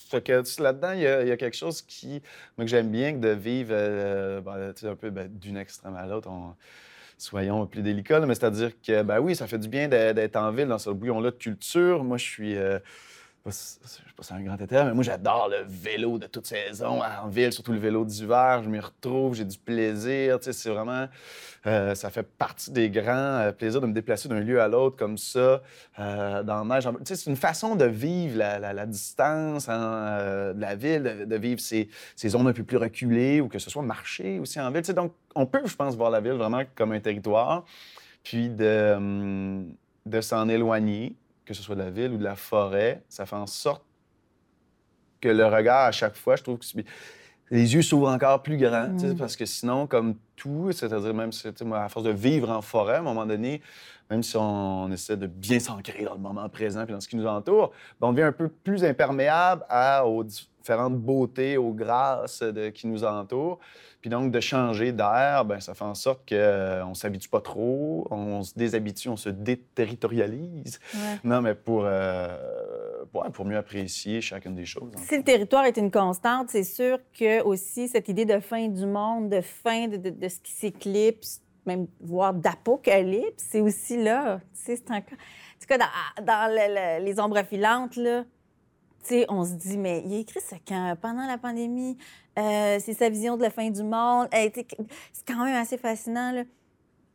Fait 0.10 0.22
que 0.22 0.62
là-dedans, 0.62 0.92
il 0.94 1.02
y, 1.02 1.08
a- 1.08 1.22
il 1.24 1.28
y 1.28 1.32
a 1.32 1.38
quelque 1.38 1.58
chose 1.58 1.82
qui, 1.82 2.22
moi, 2.58 2.66
que 2.66 2.68
j'aime 2.68 2.90
bien, 2.90 3.14
que 3.14 3.18
de 3.20 3.30
vivre 3.30 3.74
ben, 4.42 4.74
un 4.84 4.96
peu 4.96 5.10
ben, 5.10 5.28
d'une 5.28 5.58
extrême 5.58 5.96
à 5.96 6.06
l'autre. 6.06 6.30
on- 6.30 6.54
Soyons 7.18 7.66
plus 7.68 7.82
délicats, 7.82 8.20
mais 8.22 8.36
c'est-à-dire 8.36 8.72
que, 8.82 9.02
ben 9.04 9.20
oui, 9.20 9.36
ça 9.36 9.48
fait 9.48 9.58
du 9.60 9.70
bien 9.70 9.88
d'être 9.88 10.36
en 10.36 10.52
ville 10.52 10.68
dans 10.68 10.78
ce 10.78 10.90
bouillon-là 10.90 11.32
de 11.32 11.36
culture. 11.38 12.04
Moi, 12.04 12.18
je 12.18 12.24
suis. 12.26 12.58
euh, 12.58 12.80
sais 13.52 13.80
pas 14.16 14.24
si 14.24 14.30
c'est 14.30 14.34
un 14.36 14.42
grand 14.42 14.62
état, 14.62 14.86
mais 14.86 14.94
moi, 14.94 15.04
j'adore 15.04 15.50
le 15.50 15.66
vélo 15.68 16.18
de 16.18 16.28
toute 16.28 16.46
saison 16.46 17.02
en 17.02 17.28
ville, 17.28 17.52
surtout 17.52 17.74
le 17.74 17.80
vélo 17.80 18.06
d'hiver. 18.06 18.62
Je 18.64 18.70
m'y 18.70 18.80
retrouve, 18.80 19.36
j'ai 19.36 19.44
du 19.44 19.58
plaisir. 19.58 20.38
C'est 20.42 20.70
vraiment. 20.70 21.10
euh, 21.68 21.94
ça 21.94 22.10
fait 22.10 22.24
partie 22.24 22.72
des 22.72 22.90
grands 22.90 23.40
euh, 23.40 23.52
plaisirs 23.52 23.82
de 23.82 23.88
me 23.88 23.94
déplacer 23.94 24.30
d'un 24.30 24.40
lieu 24.40 24.62
à 24.62 24.70
l'autre 24.70 24.96
comme 24.96 25.18
ça, 25.18 25.62
euh, 26.00 26.44
dans 26.44 26.64
la 26.64 26.76
neige. 26.76 26.90
C'est 27.04 27.26
une 27.30 27.36
façon 27.36 27.76
de 27.76 27.86
vivre 27.86 28.38
la, 28.38 28.86
distance 28.86 29.68
hein, 29.68 30.54
de 30.54 30.62
la 30.62 30.76
ville, 30.76 31.26
de, 31.28 31.36
vivre 31.36 31.60
ces, 31.60 31.90
zones 32.26 32.48
un 32.48 32.54
peu 32.54 32.64
plus 32.64 32.78
reculées 32.78 33.42
ou 33.42 33.50
que 33.50 33.60
ce 33.60 33.70
soit 33.70 33.84
marcher 33.84 34.40
aussi 34.40 34.60
en 34.62 34.72
ville. 34.72 34.84
Donc, 34.94 35.14
on 35.36 35.46
peut, 35.46 35.62
je 35.66 35.76
pense, 35.76 35.98
voir 35.98 36.12
la 36.12 36.22
ville 36.22 36.34
vraiment 36.34 36.64
comme 36.76 36.94
un 36.94 37.00
territoire, 37.02 37.66
puis 38.24 38.50
de, 38.50 38.94
hum, 38.96 39.74
de 40.06 40.22
s'en 40.22 40.48
éloigner, 40.48 41.18
que 41.46 41.54
ce 41.54 41.62
soit 41.62 41.76
de 41.76 41.82
la 41.82 41.90
ville 41.90 42.12
ou 42.14 42.18
de 42.18 42.24
la 42.24 42.36
forêt. 42.36 43.04
Ça 43.10 43.26
fait 43.26 43.36
en 43.36 43.48
sorte 43.48 43.84
que 45.22 45.30
le 45.30 45.46
regard, 45.46 45.86
à 45.86 45.92
chaque 45.92 46.16
fois, 46.16 46.36
je 46.36 46.44
trouve 46.44 46.58
que 46.60 46.66
c'est- 46.66 46.86
les 47.52 47.74
yeux 47.74 47.82
s'ouvrent 47.82 48.10
encore 48.10 48.42
plus 48.42 48.58
grands, 48.58 48.90
Mm. 48.90 49.16
parce 49.18 49.36
que 49.36 49.46
sinon, 49.46 49.88
comme 49.88 50.16
tout, 50.36 50.72
c'est-à-dire 50.72 51.14
même 51.14 51.32
si, 51.32 51.48
à 51.48 51.90
force 51.90 52.06
de 52.06 52.12
vivre 52.12 52.50
en 52.50 52.62
forêt, 52.62 52.96
à 52.96 53.00
un 53.00 53.04
moment 53.04 53.26
donné, 53.26 53.62
même 54.10 54.24
si 54.24 54.36
on, 54.38 54.92
essaie 54.92 55.18
de 55.18 55.28
bien 55.28 55.60
s'ancrer 55.60 56.04
dans 56.04 56.14
le 56.14 56.20
moment 56.20 56.48
présent 56.50 56.84
puis 56.86 56.94
dans 56.94 57.00
ce 57.02 57.08
qui 57.08 57.16
nous 57.16 57.28
entoure, 57.28 57.72
ben, 58.00 58.08
on 58.08 58.12
devient 58.12 58.24
un 58.24 58.32
peu 58.32 58.50
plus 58.50 58.84
imperméable 58.84 59.64
à, 59.70 60.06
aux 60.06 60.24
différentes 60.24 60.98
beautés, 60.98 61.58
aux 61.58 61.74
grâces 61.74 62.42
de, 62.44 62.70
qui 62.70 62.88
nous 62.88 63.04
entourent. 63.04 63.60
Puis 64.02 64.10
donc, 64.10 64.32
de 64.32 64.40
changer 64.42 64.92
d'air, 64.92 65.46
ben, 65.46 65.60
ça 65.62 65.74
fait 65.74 65.86
en 65.86 65.96
sorte 65.96 66.28
qu'on 66.28 66.90
ne 66.90 66.94
s'habitue 66.94 67.30
pas 67.30 67.40
trop, 67.40 68.06
on 68.12 68.44
se 68.44 68.54
déshabitue, 68.54 69.10
on 69.10 69.18
se 69.18 69.30
déterritorialise. 69.30 70.80
Ouais. 70.94 71.20
Non, 71.24 71.42
mais 71.42 71.56
pour, 71.56 71.84
euh, 71.86 72.38
ouais, 73.14 73.30
pour 73.32 73.46
mieux 73.46 73.58
apprécier 73.58 74.22
chacune 74.22 74.56
des 74.56 74.66
choses. 74.66 74.92
Si 75.08 75.18
le 75.18 75.24
territoire 75.24 75.66
est 75.66 75.78
une 75.78 75.92
constante, 75.92 76.50
c'est 76.50 76.64
sûr 76.64 77.00
que 77.18 77.42
aussi 77.44 77.88
cette 77.88 78.10
idée 78.10 78.26
de 78.26 78.40
fin 78.40 78.68
du 78.68 78.86
monde, 78.86 79.30
de 79.30 79.42
fin 79.42 79.88
de, 79.88 79.98
de- 79.98 80.10
de 80.10 80.28
ce 80.28 80.40
qui 80.40 80.52
s'éclipse, 80.52 81.42
même 81.66 81.88
voire 82.02 82.34
d'apocalypse, 82.34 83.44
c'est 83.50 83.62
aussi 83.62 84.02
là. 84.02 84.40
Tu 84.54 84.62
sais, 84.64 84.76
c'est 84.76 84.92
encore. 84.92 85.14
En 85.14 85.60
tout 85.62 85.68
cas, 85.68 85.78
dans, 85.78 86.26
dans 86.26 86.50
le- 86.52 87.00
le- 87.00 87.06
les 87.06 87.20
ombres 87.20 87.42
filantes, 87.46 87.96
là, 87.96 88.24
tu 89.04 89.10
sais, 89.10 89.26
on 89.30 89.44
se 89.46 89.54
dit, 89.54 89.78
mais 89.78 90.02
il 90.06 90.14
a 90.16 90.18
écrit 90.20 90.42
ça 90.42 90.56
quand? 90.68 90.96
Pendant 91.02 91.26
la 91.26 91.38
pandémie, 91.38 91.98
euh, 92.40 92.78
c'est 92.80 92.94
sa 92.94 93.10
vision 93.10 93.38
de 93.38 93.42
la 93.44 93.50
fin 93.50 93.70
du 93.70 93.84
monde. 93.84 94.28
C'est 94.32 94.66
quand 95.28 95.44
même 95.46 95.56
assez 95.56 95.78
fascinant, 95.78 96.32
là. 96.32 96.44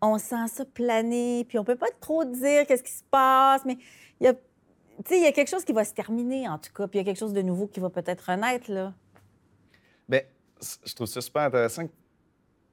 On 0.00 0.16
sent 0.18 0.46
ça 0.48 0.64
planer, 0.64 1.44
puis 1.48 1.58
on 1.58 1.64
peut 1.64 1.74
pas 1.76 1.88
trop 2.00 2.24
dire 2.24 2.66
qu'est-ce 2.66 2.84
qui 2.84 2.92
se 2.92 3.02
passe, 3.10 3.64
mais 3.64 3.76
il 4.20 4.26
y 4.26 4.28
a 4.28 4.34
tu 5.04 5.10
sais, 5.14 5.18
il 5.18 5.24
y 5.24 5.26
a 5.26 5.32
quelque 5.32 5.48
chose 5.48 5.64
qui 5.64 5.72
va 5.72 5.84
se 5.84 5.92
terminer, 5.94 6.48
en 6.48 6.58
tout 6.58 6.72
cas, 6.72 6.86
puis 6.88 6.98
il 6.98 7.02
y 7.02 7.04
a 7.04 7.04
quelque 7.04 7.18
chose 7.18 7.32
de 7.32 7.42
nouveau 7.42 7.66
qui 7.66 7.80
va 7.80 7.90
peut-être 7.90 8.22
renaître, 8.22 8.70
là. 8.70 8.92
Bien, 10.08 10.22
je 10.84 10.94
trouve 10.94 11.06
ça 11.06 11.20
super 11.20 11.42
intéressant 11.42 11.86
que 11.86 11.92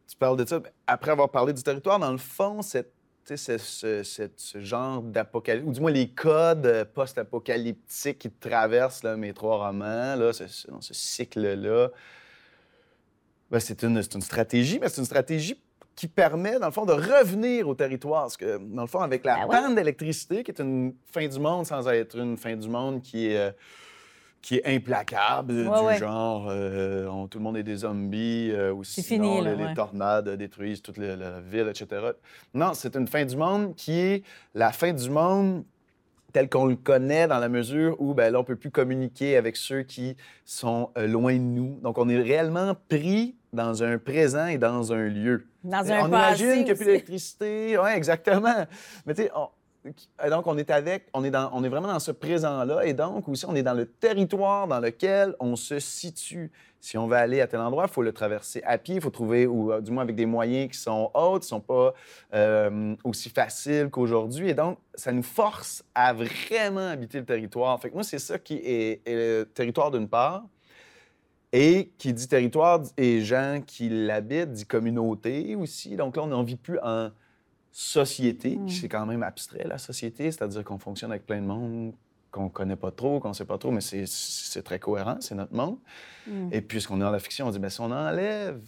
tu 0.08 0.15
parles 0.17 0.38
de 0.38 0.46
ça. 0.48 0.62
Après 0.88 1.12
avoir 1.12 1.29
parlé 1.29 1.53
du 1.53 1.62
territoire, 1.63 2.00
dans 2.00 2.12
le 2.12 2.17
fond, 2.17 2.62
cette, 2.62 2.94
ce, 3.25 3.58
ce- 3.58 4.29
ce 4.36 4.60
genre 4.60 5.01
d'apocalypse, 5.01 5.65
ou 5.67 5.72
du 5.72 5.79
moins 5.82 5.91
les 5.91 6.10
codes 6.10 6.65
euh, 6.65 6.86
post-apocalyptiques 6.86 8.20
qui 8.20 8.32
traversent 8.32 9.03
mes 9.03 9.34
trois 9.34 9.67
romans, 9.67 10.15
là, 10.15 10.32
ce, 10.32 10.46
cycle-là, 10.94 11.89
ben, 13.51 13.60
c'est 13.60 13.84
une, 13.84 13.98
une 13.98 14.22
stratégie, 14.22 14.79
mais 14.79 14.89
c'est 14.89 15.01
une 15.01 15.05
stratégie 15.05 15.62
qui 15.95 16.07
permet, 16.07 16.59
dans 16.59 16.65
le 16.67 16.71
fond, 16.73 16.85
de 16.85 16.91
revenir 16.93 17.67
au 17.69 17.73
territoire. 17.75 18.23
Parce 18.23 18.37
que, 18.37 18.57
dans 18.57 18.81
le 18.81 18.87
fond, 18.87 18.99
avec 18.99 19.23
la 19.23 19.35
Ben 19.35 19.41
ouais. 19.43 19.49
panne 19.49 19.75
d'électricité, 19.75 20.43
qui 20.43 20.51
est 20.51 20.59
une 20.59 20.93
fin 21.11 21.25
du 21.27 21.39
monde 21.39 21.65
sans 21.65 21.87
être 21.87 22.17
une 22.17 22.37
fin 22.37 22.55
du 22.55 22.67
monde 22.67 23.01
qui 23.01 23.27
est... 23.27 23.37
euh, 23.37 23.51
qui 24.41 24.57
est 24.57 24.75
implacable, 24.75 25.53
Ouais, 25.67 25.79
du 25.79 25.85
ouais. 25.87 25.97
genre 25.97 26.45
euh, 26.51 27.07
on- 27.07 27.27
tout 27.27 27.39
le 27.39 27.43
monde 27.43 27.57
est 27.57 27.63
des 27.63 27.77
zombies, 27.77 28.51
euh, 28.51 28.71
ou 28.71 28.83
sinon 28.83 29.07
fini, 29.07 29.41
là, 29.43 29.55
les, 29.55 29.73
tornades 29.73 30.29
détruisent 30.37 30.83
toute 30.83 30.97
la, 30.97 31.15
la 31.15 31.39
ville, 31.39 31.67
etc. 31.67 31.87
Non, 32.53 32.75
c'est 32.75 32.95
une 32.95 33.07
fin 33.07 33.25
du 33.25 33.35
monde 33.35 33.73
qui 33.75 33.93
est 33.99 34.23
la 34.53 34.71
fin 34.71 34.93
du 34.93 35.09
monde 35.09 35.63
tel 36.31 36.47
qu'on 36.47 36.65
le 36.67 36.75
connaît 36.75 37.27
dans 37.27 37.39
la 37.39 37.49
mesure 37.49 37.95
où 37.99 38.13
ben, 38.13 38.31
là, 38.31 38.37
on 38.37 38.41
ne 38.43 38.45
peut 38.45 38.55
plus 38.55 38.69
communiquer 38.69 39.35
avec 39.35 39.55
ceux 39.57 39.81
qui 39.81 40.15
sont 40.43 40.91
euh, 40.95 41.07
loin 41.07 41.33
de 41.33 41.39
nous. 41.39 41.79
Donc, 41.81 41.97
on 41.97 42.07
est 42.07 42.21
réellement 42.21 42.75
pris 42.87 43.33
dans 43.55 43.81
un 43.83 43.97
présent 43.97 44.47
et 44.47 44.57
dans 44.57 44.93
un 44.93 45.07
lieu. 45.07 45.47
Dans 45.63 45.79
on 45.88 45.91
un 45.91 46.07
imagine 46.07 46.12
passé 46.12 46.55
qu'il 46.57 46.63
n'y 46.65 46.71
a 46.71 46.75
plus 46.75 46.85
d'électricité. 46.85 47.77
Oui, 47.77 47.89
exactement. 47.95 48.65
Mais 49.05 49.13
tu 49.15 49.24
sais, 49.24 49.31
on- 49.35 49.50
donc, 50.31 50.47
on 50.47 50.57
est 50.57 50.71
avec, 50.71 51.07
on 51.13 51.24
est, 51.24 51.29
dans, 51.29 51.51
on 51.53 51.63
est 51.63 51.69
vraiment 51.69 51.88
dans 51.89 52.00
ce 52.00 52.09
présent-là. 52.12 52.85
Et 52.88 52.93
donc, 52.93 53.27
aussi, 53.29 53.45
on 53.45 53.53
est 53.55 53.62
dans 53.62 53.75
le 53.75 53.85
territoire 53.85 54.67
dans 54.67 54.79
lequel 54.79 55.35
on 55.39 55.55
se 55.55 55.77
situe. 55.79 56.51
Si 56.79 56.97
on 56.97 57.05
veut 57.07 57.17
aller 57.17 57.39
à 57.41 57.45
tel 57.47 57.59
endroit, 57.59 57.85
il 57.88 57.91
faut 57.93 58.01
le 58.01 58.12
traverser 58.12 58.63
à 58.65 58.79
pied, 58.79 58.95
il 58.95 59.01
faut 59.01 59.12
trouver, 59.12 59.45
ou 59.47 59.71
euh, 59.71 59.81
du 59.81 59.91
moins 59.91 60.01
avec 60.03 60.15
des 60.15 60.25
moyens 60.25 60.71
qui 60.71 60.79
sont 60.79 61.12
hauts, 61.13 61.33
qui 61.39 61.45
ne 61.45 61.50
sont 61.50 61.59
pas 61.59 61.93
euh, 62.33 62.95
aussi 63.03 63.29
faciles 63.29 63.89
qu'aujourd'hui. 63.91 64.50
Et 64.50 64.53
donc, 64.55 64.77
ça 64.95 65.12
nous 65.12 65.24
force 65.24 65.83
à 65.93 66.13
vraiment 66.13 66.89
habiter 66.89 67.19
le 67.19 67.25
territoire. 67.25 67.79
Fait 67.79 67.89
que 67.89 67.93
moi, 67.95 68.03
c'est 68.03 68.19
ça 68.19 68.38
qui 68.39 68.55
est, 68.55 69.01
est 69.05 69.13
le 69.15 69.45
territoire 69.45 69.91
d'une 69.91 70.07
part. 70.07 70.43
Et 71.57 71.91
qui 71.97 72.12
dit 72.13 72.27
territoire 72.27 72.81
et 72.97 73.21
gens 73.21 73.62
qui 73.65 73.88
l'habitent, 73.89 74.51
dit 74.51 74.65
communauté 74.65 75.55
aussi. 75.55 75.95
Donc 75.95 76.17
là, 76.17 76.24
on 76.24 76.27
n'en 76.27 76.43
vit 76.43 76.57
plus 76.57 76.77
en 76.83 77.09
société, 77.71 78.57
Mm. 78.57 78.69
c'est 78.69 78.88
quand 78.89 79.05
même 79.05 79.24
abstrait, 79.24 79.63
la 79.65 79.77
société, 79.77 80.31
c'est-à-dire 80.31 80.63
qu'on 80.63 80.77
fonctionne 80.79 81.12
avec 81.12 81.25
plein 81.25 81.41
de 81.41 81.45
monde 81.47 81.93
qu'on 82.31 82.50
connaît 82.50 82.75
pas 82.75 82.91
trop, 82.91 83.19
qu'on 83.21 83.31
sait 83.33 83.45
pas 83.45 83.57
trop, 83.57 83.71
mais 83.71 83.79
c'est- 83.81 84.62
très 84.63 84.79
cohérent, 84.79 85.17
c'est 85.21 85.35
notre 85.35 85.53
monde. 85.53 85.77
Mm. 86.27 86.50
Et 86.51 86.62
puisqu'on 86.62 86.97
est 86.97 87.01
dans 87.03 87.12
la 87.12 87.19
fiction, 87.19 87.47
on 87.47 87.51
dit, 87.51 87.59
bien, 87.59 87.69
si 87.69 87.79
on 87.81 87.91
enlève 87.91 88.62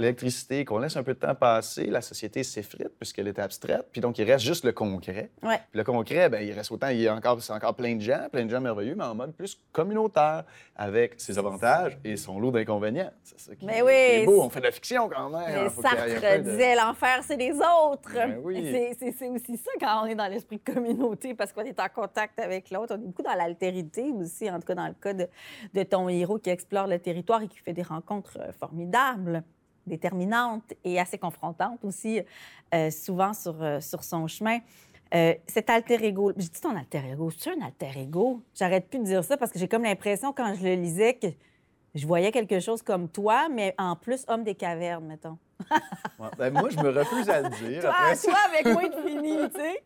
l'électricité, 0.00 0.64
qu'on 0.64 0.78
laisse 0.78 0.96
un 0.96 1.02
peu 1.02 1.14
de 1.14 1.18
temps 1.18 1.34
passer, 1.34 1.86
la 1.86 2.00
société 2.00 2.42
s'effrite 2.42 2.90
puisqu'elle 2.98 3.28
est 3.28 3.38
abstraite, 3.38 3.86
puis 3.92 4.00
donc 4.00 4.18
il 4.18 4.24
reste 4.30 4.44
juste 4.44 4.64
le 4.64 4.72
concret. 4.72 5.30
Ouais. 5.42 5.58
Puis 5.70 5.78
le 5.78 5.84
concret, 5.84 6.28
ben, 6.28 6.40
il 6.42 6.52
reste 6.52 6.72
autant, 6.72 6.88
il 6.88 7.00
y 7.00 7.08
a 7.08 7.14
encore, 7.14 7.40
c'est 7.42 7.52
encore 7.52 7.74
plein 7.74 7.94
de 7.94 8.00
gens, 8.00 8.26
plein 8.32 8.44
de 8.44 8.50
gens 8.50 8.60
merveilleux, 8.60 8.94
mais 8.96 9.04
en 9.04 9.14
mode 9.14 9.34
plus 9.34 9.60
communautaire, 9.72 10.44
avec 10.76 11.20
ses 11.20 11.38
avantages 11.38 11.98
et 12.04 12.16
son 12.16 12.40
lot 12.40 12.50
d'inconvénients. 12.50 13.10
C'est 13.22 13.38
ça 13.40 13.54
qui, 13.54 13.66
Mais 13.66 13.82
oui, 13.82 13.92
est 13.92 14.24
beau. 14.24 14.42
On 14.42 14.48
fait 14.50 14.60
de 14.60 14.64
la 14.64 14.70
fiction 14.72 15.08
quand 15.08 15.28
même. 15.28 15.42
Mais 15.46 15.54
hein, 15.56 15.68
Sartre 15.68 16.38
de- 16.38 16.50
disait 16.50 16.74
l'enfer, 16.74 17.20
c'est 17.26 17.36
les 17.36 17.52
autres. 17.52 18.12
Ben 18.14 18.38
oui. 18.42 18.74
C'est- 18.98 19.28
aussi 19.30 19.56
ça 19.58 19.70
quand 19.78 20.02
on 20.02 20.06
est 20.06 20.14
dans 20.14 20.26
l'esprit 20.28 20.60
de 20.64 20.72
communauté, 20.72 21.34
parce 21.34 21.52
qu'on 21.52 21.62
est 21.62 21.78
en 21.78 21.88
contact 21.94 22.38
avec 22.40 22.70
l'autre. 22.70 22.94
On 22.96 23.02
est 23.02 23.06
beaucoup 23.06 23.22
dans 23.22 23.34
l'altérité 23.34 24.10
aussi, 24.12 24.50
en 24.50 24.58
tout 24.58 24.66
cas 24.66 24.74
dans 24.74 24.86
le 24.88 24.94
cas 24.94 25.12
de, 25.12 25.28
de 25.74 25.82
ton 25.82 26.08
héros 26.08 26.38
qui 26.38 26.48
explore 26.50 26.86
le 26.86 26.98
territoire 26.98 27.42
et 27.42 27.48
qui 27.48 27.58
fait 27.58 27.72
des 27.74 27.82
rencontres 27.82 28.38
euh, 28.40 28.52
formidables, 28.58 29.42
déterminantes 29.90 30.72
et 30.84 30.98
assez 30.98 31.18
confrontantes 31.18 31.84
aussi, 31.84 32.20
euh, 32.74 32.90
souvent 32.90 33.34
sur, 33.34 33.62
euh, 33.62 33.80
sur 33.80 34.02
son 34.02 34.26
chemin. 34.26 34.60
Euh, 35.12 35.34
cet 35.48 35.68
alter 35.68 36.02
ego, 36.04 36.32
je 36.36 36.46
dis 36.48 36.60
ton 36.60 36.76
alter 36.76 37.02
ego, 37.12 37.30
c'est 37.36 37.50
un 37.50 37.60
alter 37.66 37.90
ego? 38.00 38.40
J'arrête 38.54 38.88
plus 38.88 39.00
de 39.00 39.04
dire 39.04 39.24
ça 39.24 39.36
parce 39.36 39.50
que 39.52 39.58
j'ai 39.58 39.68
comme 39.68 39.82
l'impression 39.82 40.32
quand 40.32 40.54
je 40.54 40.62
le 40.62 40.74
lisais 40.74 41.14
que 41.14 41.26
je 41.96 42.06
voyais 42.06 42.30
quelque 42.30 42.60
chose 42.60 42.80
comme 42.82 43.08
toi, 43.08 43.48
mais 43.50 43.74
en 43.76 43.96
plus 43.96 44.24
homme 44.28 44.44
des 44.44 44.54
cavernes, 44.54 45.04
mettons. 45.06 45.36
Ouais, 46.18 46.28
ben, 46.38 46.52
moi, 46.52 46.70
je 46.70 46.76
me 46.78 46.88
refuse 46.90 47.28
à 47.28 47.42
le 47.42 47.48
dire. 47.50 47.80
Toi, 47.82 47.90
Après 47.90 48.16
toi 48.16 48.38
avec 48.48 48.66
moi, 48.72 48.88
de 48.88 49.08
fini, 49.08 49.36
tu 49.52 49.60
sais. 49.60 49.82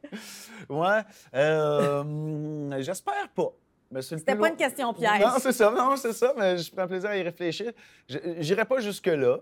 Ouais. 0.69 1.01
euh, 1.35 2.81
J'espère 2.83 3.29
pas. 3.35 3.51
Mais 3.95 4.03
c'est 4.03 4.19
C'était 4.19 4.35
pas 4.35 4.49
une 4.49 4.57
question 4.57 4.93
piège. 4.93 5.21
Non, 5.21 5.35
c'est 5.39 5.53
ça, 5.53 5.71
non, 5.71 5.97
c'est 5.97 6.13
ça, 6.13 6.35
mais 6.37 6.59
je 6.59 6.71
prends 6.75 6.87
plaisir 6.89 7.11
à 7.11 7.17
y 7.17 7.23
réfléchir. 7.23 7.71
Je- 8.09 8.19
J'irai 8.41 8.65
pas 8.65 8.81
jusque-là, 8.81 9.39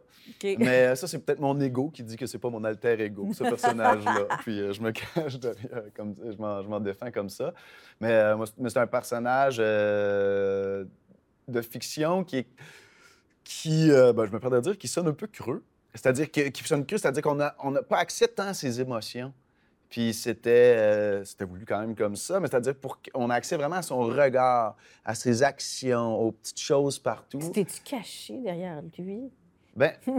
mais 0.59 0.95
ça, 0.95 1.07
c'est 1.09 1.19
peut-être 1.21 1.41
mon 1.41 1.59
ego 1.59 1.89
qui 1.89 2.03
dit 2.03 2.17
que 2.17 2.27
c'est 2.27 2.39
pas 2.39 2.51
mon 2.51 2.63
alter 2.63 3.01
ego, 3.01 3.31
ce 3.33 3.45
personnage-là. 3.45 4.27
Puis 4.43 4.61
euh, 4.61 4.73
je 4.75 4.83
me 4.83 4.91
cache 4.93 5.39
derrière, 5.41 5.85
comme 5.97 6.15
je 6.23 6.37
m'en 6.37 6.81
défends 6.81 7.11
comme 7.11 7.31
ça. 7.31 7.55
Mais, 7.99 8.13
euh, 8.13 8.45
c'est- 8.45 8.55
mais 8.59 8.69
c'est 8.69 8.79
un 8.81 8.87
personnage 8.87 9.57
euh, 9.59 10.85
de 11.49 11.63
fiction 11.63 12.23
qui 12.23 12.39
est. 12.39 12.47
qui, 13.45 13.91
euh, 13.91 14.13
ben, 14.13 14.27
je 14.27 14.33
me 14.33 14.39
permets 14.39 14.57
de 14.59 14.63
dire, 14.63 14.79
qui 14.79 14.87
sonne 14.87 15.09
un 15.09 15.13
peu 15.15 15.27
creux. 15.27 15.65
C'est-à-dire 15.95 16.31
qui 16.31 16.53
sonne 16.65 16.85
creux, 16.87 16.99
c'est-à-dire 16.99 17.23
qu'on 17.23 17.35
n'a 17.37 17.55
on 17.63 17.71
n'a 17.71 17.83
pas 17.83 17.97
accès 17.99 18.29
tant 18.29 18.49
à 18.49 18.55
ses 18.55 18.81
émotions. 18.81 19.33
Puis 19.93 20.15
c'était 20.15 20.75
euh, 20.79 21.23
c'était 21.23 21.45
voulu 21.45 21.67
quand 21.67 21.79
même 21.79 21.95
comme 21.95 22.17
ça, 22.17 22.41
mais 22.41 22.49
c'est-à-dire 22.49 22.75
pour 22.75 22.99
qu'on 23.03 23.29
a 23.29 23.35
accès 23.35 23.59
vraiment 23.59 23.77
à 23.77 23.83
son 23.83 23.99
regard, 23.99 24.75
à 25.05 25.15
ses 25.15 25.43
actions, 25.43 26.19
aux 26.19 26.33
petites 26.33 26.61
choses 26.61 26.99
partout. 26.99 27.39
T'es-tu 27.53 27.83
caché 27.85 28.39
derrière 28.39 28.81
lui? 28.99 29.31
Ben, 29.77 29.93
tu 30.07 30.13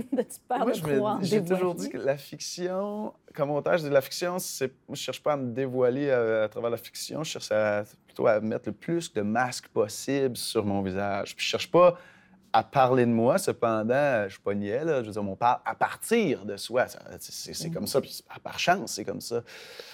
parles 0.48 0.62
moi, 0.62 0.72
de 0.74 0.78
je 0.78 0.86
me- 0.86 1.24
j'ai 1.24 1.44
toujours 1.44 1.74
dit 1.74 1.90
que 1.90 1.98
la 1.98 2.18
fiction, 2.18 3.14
comme 3.34 3.50
je 3.66 3.78
dis 3.84 3.90
la 3.90 4.02
fiction, 4.02 4.38
c'est, 4.38 4.72
moi, 4.88 4.96
je 4.96 5.02
cherche 5.02 5.24
pas 5.24 5.34
à 5.34 5.38
me 5.38 5.52
dévoiler 5.52 6.12
à, 6.12 6.44
à 6.44 6.50
travers 6.50 6.70
la 6.70 6.78
fiction, 6.78 7.24
je 7.24 7.32
cherche 7.32 7.52
à- 7.52 7.84
plutôt 8.06 8.28
à 8.28 8.40
mettre 8.42 8.70
le 8.70 8.74
plus 8.74 9.12
de 9.12 9.22
masques 9.22 9.70
possible 9.70 10.38
sur 10.38 10.64
mon 10.66 10.84
visage. 10.84 11.36
Puis 11.36 11.46
je 11.46 11.50
cherche 11.50 11.72
pas 11.72 11.98
à 12.54 12.64
parler 12.64 13.06
de 13.06 13.12
moi, 13.12 13.40
cependant, 13.40 14.26
je 14.26 14.34
suis 14.34 14.42
pas 14.42 14.54
niais, 14.54 14.86
là, 14.86 15.02
je 15.02 15.08
veux 15.08 15.14
dire, 15.14 15.24
on 15.24 15.36
parle 15.36 15.60
à 15.66 15.74
partir 15.74 16.46
de 16.46 16.56
soi. 16.56 16.86
C'est, 17.20 17.54
c'est 17.54 17.70
comme 17.72 17.88
ça, 17.88 18.00
puis 18.00 18.24
par 18.44 18.60
chance, 18.60 18.94
c'est 18.94 19.04
comme 19.04 19.22
ça. 19.22 19.42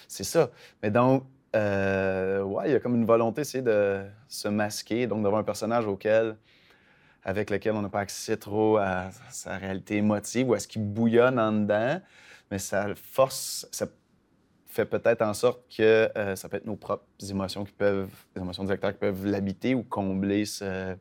C'est 0.08 0.26
ça. 0.26 0.50
Mais 0.84 0.92
donc, 0.92 1.24
euh, 1.56 2.42
ouais, 2.44 2.70
il 2.70 2.74
y 2.74 2.76
a 2.76 2.80
comme 2.80 2.96
une 2.96 3.06
volonté, 3.06 3.44
c'est 3.44 3.62
de 3.62 4.04
se 4.28 4.50
masquer, 4.50 5.08
donc 5.08 5.24
d'avoir 5.24 5.40
un 5.40 5.46
personnage 5.46 5.88
auquel 5.88 6.36
avec 7.24 7.50
lequel 7.50 7.74
on 7.76 7.82
n'a 7.82 7.90
pas 7.90 8.00
accès 8.00 8.38
trop 8.38 8.78
à 8.78 9.10
sa 9.30 9.58
réalité 9.58 9.98
émotive 9.98 10.50
ou 10.50 10.54
à 10.54 10.60
ce 10.60 10.68
qui 10.68 10.80
bouillonne 10.80 11.40
en 11.40 11.52
dedans, 11.52 12.00
mais 12.50 12.60
ça 12.60 12.88
force, 12.96 13.68
ça 13.72 13.88
fait 14.68 14.86
peut-être 14.86 15.22
en 15.22 15.34
sorte 15.34 15.62
que 15.76 16.10
euh, 16.18 16.36
ça 16.36 16.48
peut 16.48 16.58
être 16.58 16.66
nos 16.66 16.76
propres 16.76 17.06
émotions 17.30 17.66
qui 17.66 17.74
peuvent, 17.74 18.12
les 18.36 18.42
émotions 18.42 18.64
du 18.64 18.72
lecteur 18.72 18.92
qui 18.92 19.00
peuvent 19.00 19.26
l'habiter 19.26 19.76
ou 19.76 19.84
combler 19.84 20.46
ce, 20.46 20.96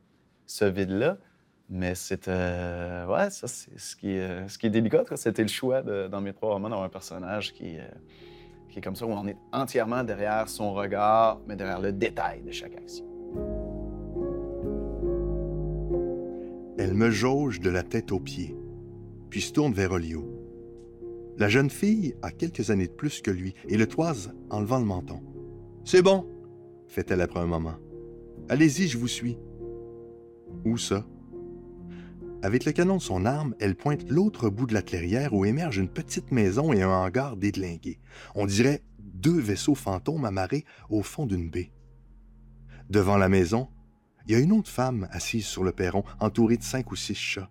ce 0.45 0.65
vide-là. 0.65 1.17
Mais 1.71 1.93
c'est, 1.93 2.27
euh, 2.27 3.05
ouais, 3.05 3.29
ça 3.29 3.47
c'est 3.47 3.77
ce 3.77 3.95
qui, 3.95 4.17
ce 4.47 4.57
qui 4.57 4.65
est 4.65 4.71
délicat. 4.71 5.03
C'était 5.15 5.43
le 5.43 5.49
choix 5.49 5.83
dans 5.83 6.19
mes 6.19 6.33
trois 6.33 6.53
romans 6.53 6.69
d'avoir 6.69 6.85
un 6.85 6.89
personnage 6.89 7.53
qui, 7.53 7.77
euh, 7.77 7.83
qui 8.69 8.79
est 8.79 8.81
comme 8.81 8.95
ça, 8.95 9.05
où 9.05 9.11
on 9.11 9.27
est 9.27 9.37
entièrement 9.51 10.03
derrière 10.03 10.49
son 10.49 10.73
regard, 10.73 11.39
mais 11.47 11.55
derrière 11.55 11.79
le 11.79 11.91
détail 11.91 12.41
de 12.41 12.51
chaque 12.51 12.75
action. 12.75 13.05
Elle 16.79 16.95
me 16.95 17.11
jauge 17.11 17.59
de 17.59 17.69
la 17.69 17.83
tête 17.83 18.11
aux 18.11 18.19
pieds, 18.19 18.55
puis 19.29 19.41
se 19.41 19.53
tourne 19.53 19.73
vers 19.73 19.91
Olio. 19.91 20.27
La 21.37 21.49
jeune 21.49 21.69
fille 21.69 22.15
a 22.23 22.31
quelques 22.31 22.71
années 22.71 22.87
de 22.87 22.93
plus 22.93 23.21
que 23.21 23.31
lui 23.31 23.53
et 23.67 23.77
le 23.77 23.85
toise 23.85 24.33
en 24.49 24.59
levant 24.59 24.79
le 24.79 24.85
menton. 24.85 25.21
C'est 25.85 26.01
bon, 26.01 26.25
fait-elle 26.87 27.21
après 27.21 27.39
un 27.39 27.45
moment. 27.45 27.75
Allez-y, 28.49 28.87
je 28.87 28.97
vous 28.97 29.07
suis. 29.07 29.37
Où 30.65 30.77
ça? 30.77 31.05
Avec 32.41 32.63
le 32.63 32.71
canon 32.71 32.97
de 32.97 33.01
son 33.01 33.25
arme, 33.25 33.53
elle 33.59 33.75
pointe 33.75 34.09
l'autre 34.09 34.49
bout 34.49 34.65
de 34.65 34.73
la 34.73 34.81
clairière 34.81 35.33
où 35.33 35.43
émerge 35.43 35.77
une 35.77 35.89
petite 35.89 36.31
maison 36.31 36.71
et 36.71 36.81
un 36.81 36.89
hangar 36.89 37.35
dédlingué. 37.35 37.99
On 38.33 38.45
dirait 38.45 38.81
deux 38.97 39.37
vaisseaux 39.39 39.75
fantômes 39.75 40.23
amarrés 40.23 40.63
au 40.89 41.03
fond 41.03 41.25
d'une 41.25 41.49
baie. 41.49 41.73
Devant 42.89 43.17
la 43.17 43.27
maison, 43.27 43.67
il 44.25 44.31
y 44.31 44.35
a 44.35 44.39
une 44.39 44.53
autre 44.53 44.69
femme 44.69 45.09
assise 45.11 45.45
sur 45.45 45.63
le 45.65 45.73
perron, 45.73 46.03
entourée 46.19 46.57
de 46.57 46.63
cinq 46.63 46.91
ou 46.91 46.95
six 46.95 47.15
chats. 47.15 47.49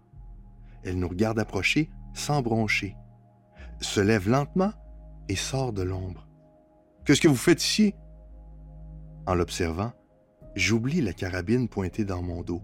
Elle 0.84 0.98
nous 0.98 1.08
regarde 1.08 1.38
approcher 1.38 1.90
sans 2.14 2.40
broncher, 2.40 2.96
se 3.80 4.00
lève 4.00 4.28
lentement 4.28 4.72
et 5.28 5.36
sort 5.36 5.72
de 5.72 5.82
l'ombre. 5.82 6.26
Qu'est-ce 7.04 7.20
que 7.20 7.28
vous 7.28 7.36
faites 7.36 7.62
ici? 7.62 7.94
En 9.26 9.34
l'observant, 9.34 9.92
j'oublie 10.54 11.02
la 11.02 11.12
carabine 11.12 11.68
pointée 11.68 12.04
dans 12.04 12.22
mon 12.22 12.42
dos. 12.42 12.62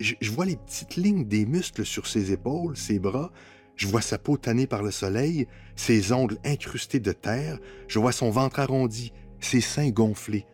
Je, 0.00 0.30
vois 0.30 0.46
les 0.46 0.56
petites 0.56 0.96
lignes 0.96 1.26
des 1.26 1.44
muscles 1.44 1.84
sur 1.84 2.06
ses 2.06 2.32
épaules, 2.32 2.74
ses 2.74 2.98
bras. 2.98 3.30
Je 3.76 3.86
vois 3.86 4.00
sa 4.00 4.16
peau 4.16 4.38
tannée 4.38 4.66
par 4.66 4.82
le 4.82 4.90
soleil, 4.90 5.46
ses 5.76 6.12
ongles 6.12 6.38
incrustés 6.42 7.00
de 7.00 7.12
terre. 7.12 7.58
Je 7.86 7.98
vois 7.98 8.12
son 8.12 8.30
ventre 8.30 8.60
arrondi, 8.60 9.12
ses 9.40 9.60
seins 9.60 9.90
gonflés. 9.90 10.46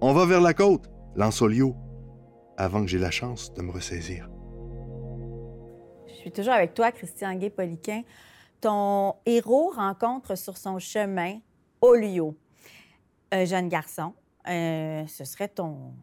On 0.00 0.12
va 0.12 0.26
vers 0.26 0.40
la 0.40 0.54
côte, 0.54 0.88
lance 1.16 1.42
Olio, 1.42 1.74
avant 2.56 2.82
que 2.82 2.86
j'ai 2.86 2.98
la 2.98 3.10
chance 3.10 3.52
de 3.52 3.62
me 3.62 3.72
ressaisir. 3.72 4.30
Je 6.06 6.14
suis 6.14 6.30
toujours 6.30 6.52
avec 6.52 6.74
toi, 6.74 6.92
Christian 6.92 7.34
Gay-Poliquin. 7.34 8.02
Ton 8.60 9.14
héros 9.26 9.72
rencontre 9.74 10.36
sur 10.36 10.56
son 10.56 10.78
chemin 10.78 11.40
Olio, 11.80 12.36
un 13.32 13.44
jeune 13.44 13.68
garçon. 13.68 14.14
Euh, 14.48 15.04
ce 15.08 15.24
serait 15.24 15.48
ton, 15.48 15.94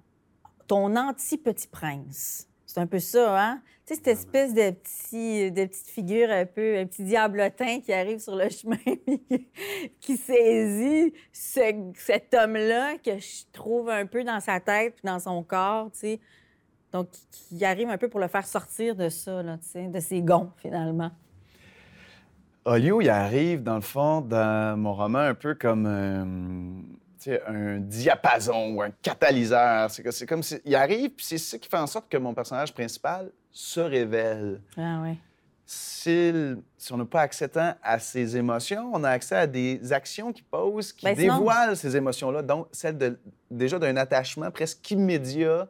ton 0.68 0.98
anti-petit 0.98 1.70
prince. 1.70 2.49
C'est 2.70 2.82
un 2.82 2.86
peu 2.86 3.00
ça, 3.00 3.44
hein? 3.44 3.62
Tu 3.88 3.96
sais, 3.96 3.96
cette 3.96 4.08
espèce 4.10 4.54
de, 4.54 4.70
petit, 4.70 5.52
de 5.52 5.66
petite 5.66 5.88
figure 5.88 6.30
un 6.30 6.46
peu, 6.46 6.78
un 6.78 6.86
petit 6.86 7.04
diablotin 7.04 7.80
qui 7.80 7.92
arrive 7.92 8.20
sur 8.20 8.36
le 8.36 8.48
chemin 8.50 8.78
qui- 10.00 10.18
saisit 10.18 11.12
ce- 11.34 11.92
cet 11.96 12.32
homme-là 12.36 13.00
que 13.04 13.18
je 13.18 13.46
trouve 13.52 13.90
un 13.90 14.06
peu 14.06 14.24
dans 14.24 14.40
sa 14.40 14.60
tête 14.60 14.94
puis 14.94 15.02
dans 15.06 15.18
son 15.18 15.42
corps, 15.42 15.90
tu 15.94 16.00
sais. 16.00 16.20
Donc, 16.94 17.08
qui 17.32 17.66
arrive 17.66 17.90
un 17.90 17.98
peu 17.98 18.08
pour 18.08 18.20
le 18.20 18.28
faire 18.28 18.46
sortir 18.46 18.96
de 18.96 19.10
ça, 19.10 19.42
là, 19.42 19.58
de 19.76 20.00
ses 20.00 20.22
gonds, 20.22 20.52
finalement. 20.58 21.10
Olio, 22.66 23.02
il 23.02 23.10
arrive, 23.10 23.64
dans 23.64 23.76
le 23.76 23.82
fond, 23.82 24.22
dans 24.22 24.78
mon 24.80 24.94
roman, 24.94 25.18
un 25.18 25.34
peu 25.34 25.56
comme 25.56 26.86
un 27.48 27.78
diapason 27.80 28.74
ou 28.76 28.82
un 28.82 28.92
catalyseur. 29.02 29.90
C'est 29.92 30.26
comme 30.26 30.44
si... 30.44 30.60
Il 30.66 30.76
arrive, 30.76 31.10
puis 31.12 31.26
c'est 31.26 31.38
ça 31.38 31.58
qui 31.58 31.68
fait 31.68 31.78
en 31.78 31.88
sorte 31.88 32.10
que 32.10 32.18
mon 32.18 32.34
personnage 32.34 32.74
principal 32.74 33.32
se 33.52 33.80
révèle. 33.80 34.62
Ah 34.78 35.00
oui. 35.04 35.18
Si, 35.66 36.34
si 36.78 36.94
on 36.94 36.98
n'a 36.98 37.06
pas 37.06 37.22
accès 37.22 37.48
à 37.84 38.00
ses 38.00 38.36
émotions, 38.38 38.90
on 38.92 39.04
a 39.04 39.10
accès 39.12 39.36
à 39.36 39.46
des 39.46 39.94
actions 39.94 40.34
qui 40.34 40.42
posent, 40.42 40.92
qui 40.94 41.06
Ben, 41.06 41.16
dévoilent 41.16 41.76
ces 41.78 41.96
émotions-là. 41.96 42.42
Donc, 42.42 42.68
celle 42.72 42.98
de, 42.98 43.20
déjà 43.52 43.78
d'un 43.78 43.96
attachement 43.98 44.50
presque 44.50 44.90
immédiat, 44.90 45.68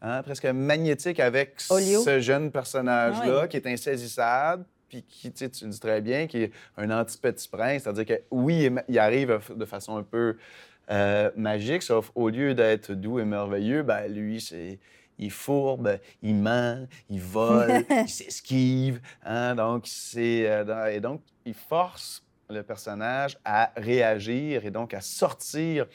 hein, 0.00 0.22
presque 0.22 0.46
magnétique 0.46 1.20
avec 1.20 1.60
Olio. 1.68 2.00
ce 2.02 2.20
jeune 2.20 2.50
personnage-là 2.50 3.40
Ah 3.40 3.42
oui. 3.42 3.48
qui 3.48 3.58
est 3.58 3.66
insaisissable, 3.66 4.64
puis 4.88 5.02
qui, 5.02 5.30
tu 5.30 5.44
sais, 5.44 5.50
tu 5.50 5.64
le 5.66 5.70
dis 5.72 5.80
très 5.80 6.00
bien, 6.00 6.26
qui 6.26 6.44
est 6.44 6.52
un 6.78 6.90
anti-petit 6.90 7.48
prince. 7.48 7.82
C'est-à-dire 7.82 8.06
que 8.06 8.22
oui, 8.30 8.70
il 8.88 8.98
arrive 8.98 9.40
de 9.54 9.64
façon 9.66 9.98
un 9.98 10.02
peu 10.02 10.38
euh, 10.90 11.30
magique, 11.36 11.82
sauf 11.82 12.10
au 12.14 12.28
lieu 12.28 12.54
d'être 12.54 12.92
doux 12.94 13.18
et 13.20 13.24
merveilleux, 13.24 13.82
ben 13.82 14.06
lui, 14.12 14.40
c'est. 14.40 14.78
Il 15.20 15.32
fourbe, 15.32 15.98
il 16.22 16.36
ment, 16.36 16.86
il 17.10 17.20
vole, 17.20 17.84
il 17.90 18.08
s'esquive. 18.08 19.00
hein, 19.24 19.56
donc, 19.56 19.82
c'est, 19.88 20.48
euh, 20.48 20.92
et 20.92 21.00
donc, 21.00 21.22
il 21.44 21.54
force 21.54 22.24
le 22.48 22.62
personnage 22.62 23.36
à 23.44 23.72
réagir 23.76 24.64
et 24.64 24.70
donc 24.70 24.94
à 24.94 25.00
sortir 25.00 25.86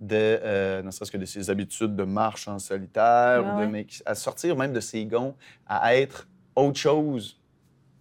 de, 0.00 0.16
euh, 0.16 0.82
ne 0.82 0.90
serait-ce 0.90 1.12
que 1.12 1.16
de 1.16 1.24
ses 1.26 1.48
habitudes 1.48 1.94
de 1.94 2.02
marche 2.02 2.48
en 2.48 2.58
solitaire, 2.58 3.04
Ah 3.04 3.40
ou 3.42 3.56
de- 3.60 3.60
ouais. 3.60 3.66
mais 3.68 3.86
à 4.04 4.16
sortir 4.16 4.56
même 4.56 4.72
de 4.72 4.80
ses 4.80 5.06
gonds, 5.06 5.36
à 5.64 5.94
être 5.94 6.28
autre 6.56 6.78
chose 6.80 7.40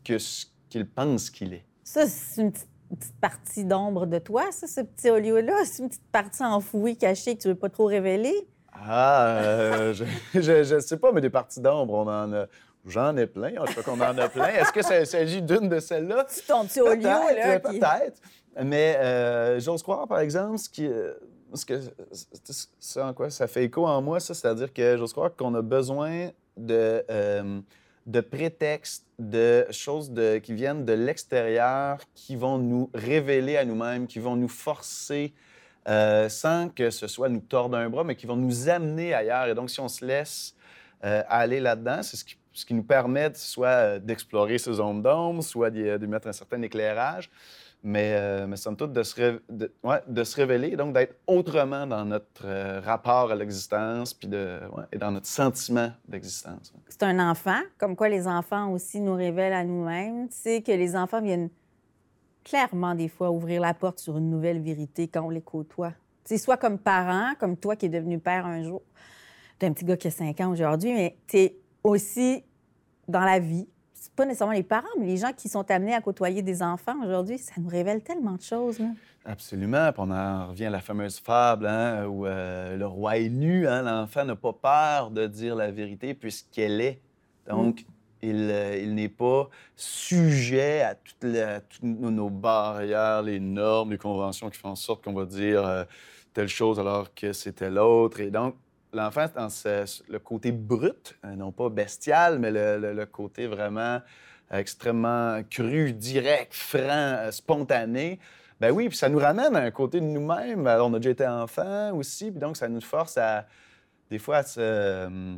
que 0.04 0.18
ce 0.18 0.48
qu'il 0.68 0.88
pense 0.88 1.30
qu'il 1.30 1.54
est. 1.54 1.64
Ça, 1.84 2.08
c'est 2.08 2.42
une 2.42 2.52
petite, 2.52 2.68
une 2.92 2.98
petite 2.98 3.20
partie 3.20 3.66
d'ombre 3.66 4.06
de 4.06 4.20
toi, 4.20 4.52
ça, 4.52 4.68
ce 4.68 4.82
petit 4.82 5.10
olio-là. 5.10 5.54
C'est 5.66 5.82
une 5.84 5.90
petite 5.90 6.12
partie 6.12 6.44
enfouie, 6.44 6.98
cachée, 6.98 7.36
que 7.38 7.42
tu 7.42 7.48
veux 7.48 7.56
pas 7.56 7.70
trop 7.70 7.86
révéler? 7.86 8.48
Ah, 8.74 9.28
euh, 9.38 9.94
je, 9.94 10.04
je 10.42 10.80
sais 10.80 10.98
pas, 10.98 11.12
mais 11.12 11.22
des 11.22 11.30
parties 11.30 11.60
d'ombre, 11.62 11.94
on 11.94 12.08
en 12.08 12.34
a. 12.34 12.46
J'en 12.88 13.16
ai 13.16 13.28
plein. 13.28 13.52
Je 13.68 13.74
sais 13.74 13.84
qu'on 13.84 14.00
en 14.02 14.18
a 14.18 14.28
plein. 14.30 14.48
Est-ce 14.48 14.72
que 14.72 14.82
ça 14.82 15.06
s'agit 15.06 15.42
d'une 15.42 15.70
de 15.70 15.80
celles-là? 15.80 16.26
C'est 16.30 16.48
ton 16.48 16.66
petit 16.66 16.82
olio, 16.82 17.04
là. 17.04 17.56
euh, 17.56 17.60
Peut-être. 17.60 18.20
Mais 18.64 18.98
euh, 19.00 19.60
j'ose 19.60 19.84
croire, 19.84 20.08
par 20.08 20.20
exemple, 20.20 20.58
ce 20.58 20.68
qui. 20.70 20.88
euh, 20.88 21.14
ce 21.54 21.66
que, 21.66 21.80
c'est- 22.12 22.70
ça 22.80 23.06
en 23.08 23.14
quoi 23.14 23.30
ça 23.30 23.46
fait 23.46 23.66
écho 23.66 23.86
en 23.86 24.02
moi, 24.02 24.20
ça, 24.22 24.34
c'est-à-dire 24.34 24.74
que 24.74 24.96
j'ose 24.98 25.12
croire 25.12 25.36
qu'on 25.36 25.54
a 25.54 25.62
besoin 25.62 26.30
de, 26.58 27.04
euh, 27.12 27.60
de 28.06 28.22
prétextes, 28.22 29.06
de 29.20 29.66
choses 29.72 30.12
de, 30.12 30.38
qui 30.40 30.54
viennent 30.54 30.86
de 30.86 30.94
l'extérieur, 30.94 32.00
qui 32.16 32.36
vont 32.36 32.58
nous 32.58 32.90
révéler 32.94 33.58
à 33.58 33.66
nous-mêmes, 33.66 34.08
qui 34.08 34.20
vont 34.20 34.36
nous 34.36 34.48
forcer 34.48 35.34
euh, 35.88 36.30
sans 36.30 36.70
que 36.70 36.90
ce 36.90 37.08
soit 37.08 37.30
nous 37.30 37.42
tordre 37.42 37.78
un 37.78 37.90
bras, 37.90 38.04
mais 38.04 38.16
qui 38.16 38.26
vont 38.26 38.36
nous 38.36 38.70
amener 38.70 39.14
ailleurs. 39.14 39.48
Et 39.48 39.56
donc, 39.56 39.70
si 39.70 39.80
on 39.80 39.88
se 39.88 40.06
laisse 40.06 40.56
euh, 41.04 41.24
aller 41.28 41.60
là-dedans, 41.60 42.04
c'est 42.04 42.18
ce 42.18 42.26
qui, 42.26 42.38
ce 42.54 42.66
qui 42.66 42.74
nous 42.74 42.84
permet 42.84 43.30
de- 43.30 43.38
soit 43.38 43.68
euh, 43.68 44.00
d'explorer 44.00 44.58
ces 44.58 44.74
zones 44.74 45.02
d'ombre, 45.02 45.44
soit 45.44 45.70
d'y 45.70 46.08
mettre 46.08 46.28
un 46.28 46.34
certain 46.34 46.62
éclairage, 46.62 47.30
mais, 47.84 48.14
euh, 48.16 48.48
mais 48.48 48.58
somme 48.58 48.76
toute 48.78 48.94
de 48.94 49.04
se, 49.04 49.16
ré- 49.16 49.40
de, 49.50 49.72
ouais, 49.84 50.02
de 50.08 50.24
se 50.24 50.36
révéler, 50.36 50.76
donc 50.76 50.94
d'être 50.94 51.16
autrement 51.28 51.88
dans 51.88 52.06
notre 52.06 52.46
euh, 52.46 52.80
rapport 52.82 53.32
à 53.32 53.36
l'existence, 53.36 54.14
puis 54.14 54.28
de, 54.28 54.60
et 54.92 54.98
dans 54.98 55.12
notre 55.12 55.26
sentiment 55.28 55.92
d'existence. 56.08 56.74
C'est 56.88 57.04
un 57.04 57.20
enfant, 57.30 57.60
comme 57.78 57.96
quoi 57.96 58.10
les 58.10 58.28
enfants 58.28 58.72
aussi 58.72 59.00
nous 59.00 59.16
révèlent 59.16 59.54
à 59.54 59.64
nous-mêmes. 59.64 60.30
Tu 60.30 60.38
sais, 60.38 60.62
que 60.62 60.72
les 60.72 60.96
enfants 60.96 61.22
viennent 61.22 61.50
clairement, 62.44 62.96
des 62.96 63.08
fois, 63.08 63.32
ouvrir 63.32 63.62
la 63.62 63.74
porte 63.74 64.00
sur 64.00 64.18
une 64.18 64.30
nouvelle 64.30 64.62
vérité 64.62 65.08
quand 65.08 65.22
on 65.24 65.30
les 65.30 65.42
côtoie. 65.42 65.92
Tu 66.24 66.36
sais, 66.36 66.38
soit 66.38 66.58
comme 66.58 66.78
parent, 66.78 67.34
comme 67.40 67.58
toi 67.58 67.76
qui 67.76 67.88
es 67.88 67.90
devenu 67.90 68.20
père 68.20 68.46
un 68.46 68.64
jour. 68.64 68.82
T'es 69.60 69.68
un 69.68 69.74
petit 69.74 69.86
gars 69.86 69.98
qui 69.98 70.08
a 70.08 70.12
5 70.12 70.40
ans 70.42 70.52
aujourd'hui, 70.52 70.94
mais 70.94 71.18
tu 71.28 71.38
es 71.38 71.58
aussi 71.84 72.44
dans 73.08 73.22
la 73.22 73.40
vie. 73.40 73.68
C'est 74.04 74.14
pas 74.14 74.26
nécessairement 74.26 74.54
les 74.56 74.64
parents, 74.64 74.88
mais 75.00 75.06
les 75.06 75.18
gens 75.18 75.32
qui 75.32 75.48
sont 75.48 75.70
amenés 75.70 75.94
à 75.94 76.02
côtoyer 76.02 76.42
des 76.42 76.64
enfants 76.64 76.96
aujourd'hui, 77.06 77.38
ça 77.38 77.52
nous 77.60 77.70
révèle 77.70 78.02
tellement 78.02 78.32
de 78.34 78.42
choses. 78.42 78.80
Là. 78.80 78.88
Absolument. 79.26 79.92
Puis 79.92 80.02
on 80.04 80.10
en 80.10 80.48
revient 80.48 80.66
à 80.66 80.70
la 80.72 80.80
fameuse 80.82 81.20
fable 81.20 81.68
hein, 81.68 82.08
où 82.08 82.26
euh, 82.26 82.78
le 82.78 82.88
roi 82.88 83.20
est 83.20 83.30
nu. 83.30 83.68
Hein, 83.68 83.84
L'enfant 83.84 84.26
n'a 84.26 84.36
pas 84.36 84.54
peur 84.54 85.12
de 85.12 85.28
dire 85.28 85.56
la 85.56 85.70
vérité 85.70 86.16
puisqu'elle 86.16 86.82
est. 86.82 87.00
Donc, 87.48 87.86
il, 88.24 88.50
euh, 88.50 88.76
il 88.82 88.96
n'est 88.96 89.08
pas 89.08 89.48
sujet 89.76 90.82
à 90.82 90.96
toutes, 90.96 91.24
les- 91.24 91.42
à 91.42 91.62
toutes 91.62 91.84
nos 91.84 92.10
nos 92.10 92.30
barrières, 92.32 93.22
les 93.22 93.40
normes, 93.40 93.92
les 93.92 93.98
conventions 94.00 94.50
qui 94.50 94.58
font 94.58 94.70
en 94.70 94.76
sorte 94.76 95.04
qu'on 95.04 95.14
va 95.14 95.26
dire 95.26 95.64
euh, 95.64 95.84
telle 96.34 96.48
chose 96.48 96.80
alors 96.80 97.14
que 97.14 97.34
c'était 97.34 97.70
l'autre. 97.70 98.20
Et 98.20 98.32
donc, 98.32 98.56
l'enfant, 98.94 99.26
dans 99.36 99.50
ce- 99.50 100.02
le 100.10 100.20
côté 100.20 100.52
brut, 100.52 101.16
euh, 101.26 101.36
non 101.36 101.52
pas 101.52 101.70
bestial, 101.70 102.40
mais 102.40 102.52
le, 102.52 102.78
le- 102.78 102.94
le 102.94 103.06
côté 103.06 103.48
vraiment 103.48 104.02
extrêmement 104.52 105.42
cru, 105.50 105.94
direct, 105.94 106.54
franc, 106.54 106.80
euh, 106.82 107.32
spontané, 107.32 108.20
ben 108.60 108.72
oui, 108.72 108.90
puis 108.90 108.98
ça 108.98 109.10
nous 109.10 109.18
ramène 109.20 109.56
à 109.56 109.60
un 109.62 109.72
côté 109.72 110.00
de 110.00 110.06
nous-mêmes. 110.06 110.68
Alors, 110.68 110.88
on 110.90 110.94
a 110.94 110.98
déjà 111.00 111.10
été 111.12 111.28
enfant 111.28 111.92
aussi, 111.94 112.30
puis 112.32 112.40
donc 112.40 112.58
ça 112.58 112.68
nous 112.68 112.82
force 112.82 113.18
à, 113.18 113.48
des 114.10 114.20
fois, 114.20 114.38
à 114.38 114.44
se, 114.44 114.60
euh, 114.60 115.36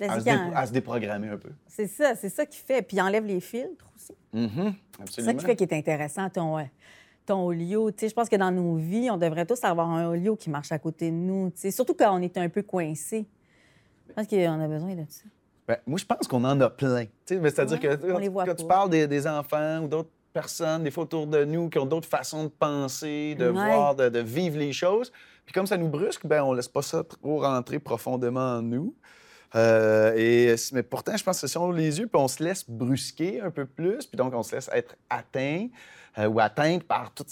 à 0.00 0.18
se, 0.20 0.24
dé- 0.24 0.30
quand- 0.32 0.52
à 0.54 0.66
se 0.66 0.72
déprogrammer 0.72 1.28
un 1.28 1.38
peu. 1.38 1.50
C'est 1.66 1.86
ça, 1.86 2.14
c'est 2.14 2.28
ça 2.28 2.44
qui 2.44 2.58
fait. 2.58 2.82
Puis 2.82 2.96
il 2.96 3.00
enlève 3.00 3.24
les 3.24 3.40
filtres 3.40 3.86
aussi. 3.96 4.12
Mhm, 4.32 4.74
C'est 5.08 5.22
ça 5.22 5.32
qui 5.34 5.44
fait 5.46 5.56
qu'il 5.56 5.68
est 5.72 5.76
intéressant, 5.78 6.28
ton, 6.28 6.58
euh, 6.58 6.62
ton 7.26 7.46
olio. 7.46 7.90
Tu 7.90 7.98
sais, 8.00 8.08
je 8.08 8.14
pense 8.14 8.28
que 8.28 8.36
dans 8.36 8.50
nos 8.50 8.76
vies, 8.76 9.10
on 9.10 9.16
devrait 9.16 9.46
tous 9.46 9.62
avoir 9.64 9.88
un 9.90 10.08
olio 10.08 10.36
qui 10.36 10.50
marche 10.50 10.72
à 10.72 10.78
côté 10.78 11.10
de 11.10 11.16
nous. 11.16 11.50
tu 11.50 11.60
sais, 11.60 11.70
Surtout 11.70 11.94
quand 11.94 12.16
on 12.16 12.22
est 12.22 12.36
un 12.36 12.48
peu 12.48 12.62
coincé. 12.62 13.26
Je 14.08 14.14
pense 14.14 14.26
qu'on 14.26 14.60
a 14.60 14.68
besoin 14.68 14.94
de 14.94 15.04
ça. 15.08 15.24
Ben, 15.66 15.76
moi, 15.86 15.98
je 15.98 16.04
pense 16.04 16.26
qu'on 16.28 16.44
en 16.44 16.60
a 16.60 16.68
plein. 16.70 17.04
Tu 17.24 17.36
sais, 17.36 17.40
C'est-à-dire 17.40 17.78
Ouais, 17.80 17.96
que 18.28 18.46
quand, 18.46 18.54
tu 18.54 18.66
parles 18.66 18.90
des, 18.90 19.06
des 19.06 19.26
enfants 19.26 19.80
ou 19.84 19.88
d'autres 19.88 20.10
personnes, 20.32 20.82
des 20.84 20.90
fois 20.90 21.04
autour 21.04 21.26
de 21.26 21.44
nous, 21.44 21.68
qui 21.70 21.78
ont 21.78 21.86
d'autres 21.86 22.08
façons 22.08 22.44
de 22.44 22.48
penser, 22.48 23.34
de 23.36 23.46
Ouais. 23.46 23.52
voir, 23.52 23.94
de, 23.94 24.08
de 24.08 24.18
vivre 24.18 24.58
les 24.58 24.72
choses, 24.72 25.12
puis 25.44 25.52
comme 25.54 25.66
ça 25.66 25.76
nous 25.76 25.88
brusque, 25.88 26.26
ben, 26.26 26.42
on 26.42 26.52
laisse 26.52 26.68
pas 26.68 26.82
ça 26.82 27.04
trop 27.04 27.40
rentrer 27.40 27.78
profondément 27.78 28.56
en 28.56 28.62
nous. 28.62 28.94
Euh, 29.54 30.14
et, 30.16 30.54
mais 30.72 30.82
pourtant, 30.82 31.16
je 31.16 31.22
pense 31.22 31.40
que 31.40 31.46
si 31.46 31.56
on 31.58 31.64
ouvre 31.64 31.74
les 31.74 31.98
yeux, 31.98 32.06
puis 32.06 32.20
on 32.20 32.28
se 32.28 32.42
laisse 32.42 32.68
brusquer 32.68 33.40
un 33.40 33.50
peu 33.50 33.66
plus, 33.66 34.06
puis 34.06 34.16
donc 34.16 34.32
on 34.34 34.42
se 34.42 34.54
laisse 34.54 34.70
être 34.72 34.96
atteint 35.10 35.68
euh, 36.18 36.26
ou 36.26 36.40
atteinte 36.40 36.84
par 36.84 37.12
tout, 37.14 37.24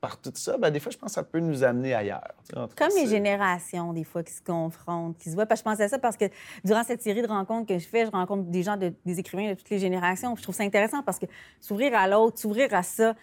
par 0.00 0.20
tout 0.20 0.32
ça, 0.34 0.56
ben, 0.58 0.70
des 0.70 0.80
fois, 0.80 0.92
je 0.92 0.98
pense 0.98 1.10
que 1.10 1.14
ça 1.14 1.22
peut 1.24 1.40
nous 1.40 1.64
amener 1.64 1.94
ailleurs. 1.94 2.22
cas, 2.52 2.68
Comme 2.76 2.88
les 2.96 3.06
générations, 3.08 3.92
des 3.92 4.04
fois, 4.04 4.22
qui 4.22 4.32
se 4.32 4.42
confrontent, 4.42 5.18
qui 5.18 5.28
se 5.30 5.34
voient. 5.34 5.46
Parce 5.46 5.60
que 5.62 5.68
je 5.70 5.74
pense 5.76 5.80
à 5.80 5.88
ça 5.88 5.98
parce 5.98 6.16
que 6.16 6.26
durant 6.64 6.84
cette 6.84 7.02
série 7.02 7.22
de 7.22 7.26
rencontres 7.28 7.66
que 7.66 7.78
je 7.78 7.86
fais, 7.88 8.06
je 8.06 8.10
rencontre 8.10 8.44
des 8.44 8.62
gens, 8.62 8.76
de- 8.76 8.94
des 9.04 9.18
écrivains 9.18 9.50
de 9.50 9.54
toutes 9.54 9.70
les 9.70 9.78
générations. 9.80 10.34
Puis 10.34 10.40
Je 10.40 10.42
trouve 10.44 10.54
ça 10.54 10.62
intéressant 10.64 11.02
parce 11.02 11.18
que 11.18 11.26
s'ouvrir 11.60 11.94
à 11.94 12.06
l'autre, 12.06 12.38
s'ouvrir 12.38 12.72
à 12.74 12.82
ça, 12.82 13.14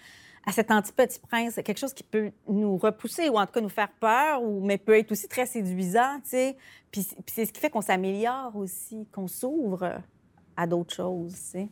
à 0.47 0.51
cet 0.51 0.69
anti-petit 0.69 1.19
prince, 1.21 1.53
c'est 1.55 1.63
quelque 1.63 1.79
chose 1.79 1.93
qui 1.93 2.03
peut 2.03 2.31
nous 2.47 2.77
repousser 2.77 3.29
ou 3.29 3.37
en 3.39 3.45
tout 3.47 3.53
cas 3.53 3.61
nous 3.61 3.69
faire 3.69 3.89
peur, 3.99 4.43
ou, 4.43 4.63
mais 4.63 4.77
peut 4.77 4.97
être 4.97 5.11
aussi 5.11 5.27
très 5.27 5.45
séduisant, 5.47 6.17
tu 6.23 6.29
sais. 6.31 6.57
Puis, 6.91 7.01
c'est- 7.03 7.15
puis 7.15 7.33
c'est 7.33 7.45
ce 7.45 7.51
qui 7.53 7.59
fait 7.59 7.69
qu'on 7.71 7.81
s'améliore 7.81 8.55
aussi, 8.55 9.07
qu'on 9.11 9.27
s'ouvre 9.27 10.01
à 10.55 10.67
d'autres 10.67 10.93
choses, 10.93 11.33
tu 11.33 11.39
sais. 11.39 11.69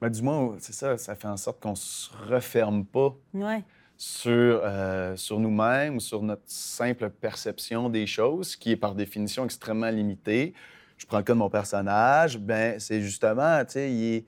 Ben, 0.00 0.08
du 0.10 0.22
moins, 0.22 0.54
c'est 0.58 0.72
ça, 0.72 0.96
ça 0.96 1.14
fait 1.14 1.26
en 1.28 1.36
sorte 1.36 1.60
qu'on 1.60 1.74
se 1.74 2.10
referme 2.28 2.84
pas 2.84 3.14
Ouais. 3.34 3.64
sur, 3.96 4.60
euh, 4.64 5.16
sur 5.16 5.40
nous-mêmes 5.40 5.96
ou 5.96 6.00
sur 6.00 6.22
notre 6.22 6.42
simple 6.46 7.10
perception 7.10 7.88
des 7.90 8.06
choses, 8.06 8.54
qui 8.56 8.70
est 8.72 8.76
par 8.76 8.94
définition 8.94 9.44
extrêmement 9.44 9.90
limitée. 9.90 10.54
Je 10.98 11.06
prends 11.06 11.18
le 11.18 11.24
cas 11.24 11.32
de 11.34 11.38
mon 11.38 11.50
personnage, 11.50 12.38
ben 12.38 12.78
c'est 12.78 13.00
justement, 13.00 13.64
tu 13.64 13.72
sais, 13.72 13.90
il, 13.92 14.24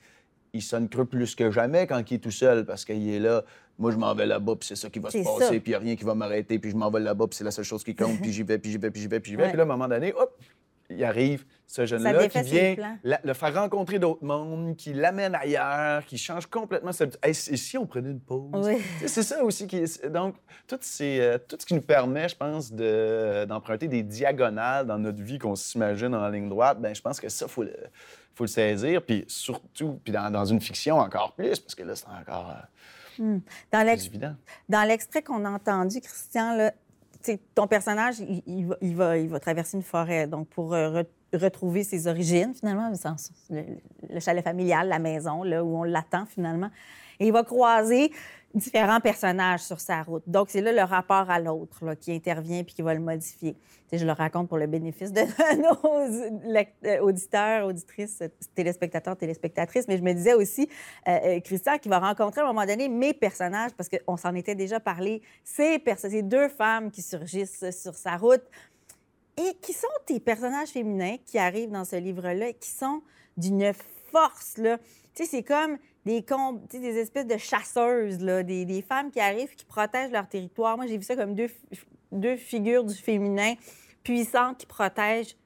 il 0.53 0.63
sonne 0.63 0.89
creux 0.89 1.05
plus 1.05 1.35
que 1.37 1.51
jamais 1.53 1.87
quand 1.87 2.03
il 2.11 2.15
est 2.15 2.19
tout 2.19 2.31
seul, 2.33 2.65
parce 2.65 2.85
qu'il 2.85 3.09
est 3.09 3.19
là, 3.21 3.45
moi 3.79 3.93
je 3.93 3.97
m'en 3.97 4.13
vais 4.15 4.27
là-bas, 4.27 4.57
puis 4.57 4.67
c'est 4.69 4.77
ça 4.77 4.91
qui 4.91 4.99
va 4.99 5.11
se 5.11 5.19
passer, 5.19 5.61
puis 5.61 5.71
il 5.71 5.71
n'y 5.71 5.75
a 5.77 5.79
rien 5.79 5.97
qui 5.97 6.05
va 6.05 6.15
m'arrêter, 6.15 6.59
puis 6.59 6.71
je 6.73 6.77
m'en 6.77 6.91
vais 6.91 7.01
là-bas, 7.01 7.27
puis 7.29 7.37
c'est 7.37 7.45
la 7.45 7.51
seule 7.53 7.65
chose 7.65 7.83
qui 7.85 7.95
compte, 7.95 8.19
puis 8.23 8.33
j'y 8.33 8.43
vais, 8.43 8.59
puis 8.59 8.71
j'y 8.73 8.79
vais, 8.79 8.91
puis 8.91 9.03
j'y 9.03 9.09
vais, 9.09 9.21
puis 9.21 9.31
j'y 9.33 9.37
vais. 9.37 9.49
Puis 9.49 9.57
là, 9.57 9.63
à 9.63 9.67
un 9.67 9.69
moment 9.69 9.87
donné, 9.89 10.13
hop, 10.13 10.37
il 10.90 11.03
arrive 11.05 11.44
ce 11.66 11.87
jeune-là 11.87 12.26
qui 12.29 12.38
vient 12.42 12.74
la- 13.05 13.20
le 13.22 13.33
faire 13.33 13.55
rencontrer 13.55 13.98
d'autres 14.00 14.24
mondes, 14.24 14.74
qui 14.76 14.92
l'amène 14.92 15.35
ailleurs, 15.37 16.05
qui 16.05 16.18
change 16.18 16.46
complètement 16.46 16.90
sa... 16.92 17.05
Hey, 17.22 17.31
et 17.31 17.35
si 17.35 17.79
on 17.79 17.87
prenait 17.87 18.11
une 18.11 18.20
pause? 18.20 18.50
Oui. 18.66 18.79
C'est 19.07 19.22
ça 19.22 19.42
aussi 19.44 19.66
qui. 19.68 19.83
Donc, 20.11 20.35
tout, 20.66 20.79
ces, 20.81 21.20
euh, 21.20 21.38
tout 21.38 21.57
ce 21.61 21.64
qui 21.64 21.74
nous 21.74 21.81
permet, 21.83 22.29
je 22.29 22.37
pense, 22.37 22.72
de- 22.72 23.44
d'emprunter 23.44 23.87
des 23.87 24.03
diagonales 24.03 24.87
dans 24.87 24.98
notre 24.98 25.22
vie 25.22 25.38
qu'on 25.38 25.55
s'imagine 25.55 26.14
en 26.14 26.29
ligne 26.29 26.48
droite, 26.48 26.81
ben 26.81 26.94
je 26.94 27.00
pense 27.00 27.20
que 27.20 27.29
ça, 27.29 27.46
il 27.46 27.53
faut 27.53 27.62
le, 27.62 27.76
faut 28.35 28.44
le 28.44 28.48
saisir. 28.48 29.00
Puis 29.03 29.24
surtout, 29.29 30.00
puis 30.03 30.12
dans, 30.12 30.29
dans 30.31 30.44
une 30.44 30.61
fiction 30.61 30.98
encore 30.98 31.35
plus, 31.35 31.61
parce 31.61 31.76
que 31.76 31.85
là, 31.85 31.94
c'est 31.94 32.07
encore 32.09 32.53
euh, 33.20 33.38
Dans 33.70 33.87
évident. 33.87 34.35
Dans 34.68 34.83
l'extrait 34.88 35.22
qu'on 35.22 35.44
a 35.44 35.50
entendu, 35.50 36.00
Christian, 36.00 36.57
là, 36.57 36.72
ton 37.55 37.67
personnage, 37.67 38.17
il, 38.21 38.95
va, 38.97 39.41
traverser 39.41 39.77
une 39.77 39.83
forêt. 39.83 40.27
Donc, 40.27 40.49
pour 40.49 40.75
euh, 40.75 41.03
re- 41.03 41.39
retrouver 41.39 41.85
ses 41.85 42.07
origines, 42.07 42.55
finalement, 42.55 42.91
le, 43.51 43.63
le 44.09 44.21
chalet 44.21 44.45
familial, 44.45 44.89
la 44.89 44.99
maison, 44.99 45.43
là, 45.43 45.65
où 45.65 45.77
on 45.77 45.85
l'attend, 45.85 46.27
finalement. 46.27 46.71
Et 47.19 47.27
il 47.27 47.33
va 47.33 47.45
croiser 47.45 48.11
différents 48.55 49.01
personnages 49.01 49.61
sur 49.61 49.81
sa 49.81 50.03
route. 50.03 50.25
Donc, 50.27 50.51
c'est 50.51 50.61
là 50.61 50.73
le 50.73 50.83
rapport 50.83 51.31
à 51.31 51.39
l'autre 51.39 51.95
qui 51.95 52.13
intervient 52.13 52.65
puis 52.65 52.75
qui 52.75 52.83
va 52.83 52.95
le 52.95 53.01
modifier. 53.01 53.57
je 53.93 54.05
le 54.05 54.13
raconte 54.13 54.49
pour 54.49 54.59
le 54.59 54.67
bénéfice 54.67 55.13
de 55.13 55.21
nos 55.63 56.89
euh, 56.89 57.01
auditeurs, 57.01 57.67
auditrices, 57.67 58.23
téléspectateurs, 58.55 59.17
téléspectatrices, 59.17 59.87
mais 59.87 59.99
je 59.99 60.03
me 60.03 60.13
disais 60.13 60.35
aussi, 60.35 60.69
euh, 61.07 61.19
euh, 61.25 61.41
Christian, 61.41 61.79
qui 61.79 61.89
va 61.89 62.01
rencontrer 62.01 62.41
à 62.41 62.45
un 62.45 62.49
moment 62.49 62.67
donné 62.67 62.89
mes 62.89 63.15
personnages, 63.15 63.71
parce 63.77 63.89
qu'on 63.89 64.17
s'en 64.17 64.35
était 64.35 64.57
déjà 64.57 64.81
parlé, 64.81 65.23
ces, 65.45 65.83
ces 65.97 66.23
deux 66.23 66.49
femmes 66.49 66.91
qui 66.91 67.03
surgissent 67.03 67.71
sur 67.71 67.95
sa 67.95 68.17
route 68.17 68.43
et 69.37 69.55
qui 69.63 69.73
sont 69.73 69.87
tes 70.07 70.19
personnages 70.19 70.71
féminins 70.71 71.17
qui 71.25 71.39
arrivent 71.39 71.71
dans 71.71 71.85
ce 71.85 71.97
livre-là, 71.97 72.53
qui 72.55 72.71
sont 72.71 73.03
d'une 73.37 73.73
force, 74.11 74.59
là. 74.59 74.79
Tu 75.15 75.25
sais, 75.25 75.31
c'est 75.31 75.43
comme 75.43 75.79
des, 76.05 76.25
espèces 76.99 77.27
de 77.27 77.37
chasseuses, 77.37 78.21
là, 78.21 78.43
des, 78.43 78.85
femmes 78.87 79.11
qui 79.11 79.21
arrivent, 79.21 79.55
qui 79.55 79.65
protègent 79.65 80.13
leur 80.13 80.29
territoire. 80.29 80.77
Moi, 80.77 80.87
j'ai 80.87 80.97
vu 80.97 81.05
ça 81.05 81.17
comme 81.17 81.35
deux, 81.35 81.51
deux 82.13 82.37
figures 82.37 82.85
du 82.85 82.95
féminin 82.95 83.55
puissantes 84.03 84.59
qui 84.59 84.67
protègent 84.67 85.37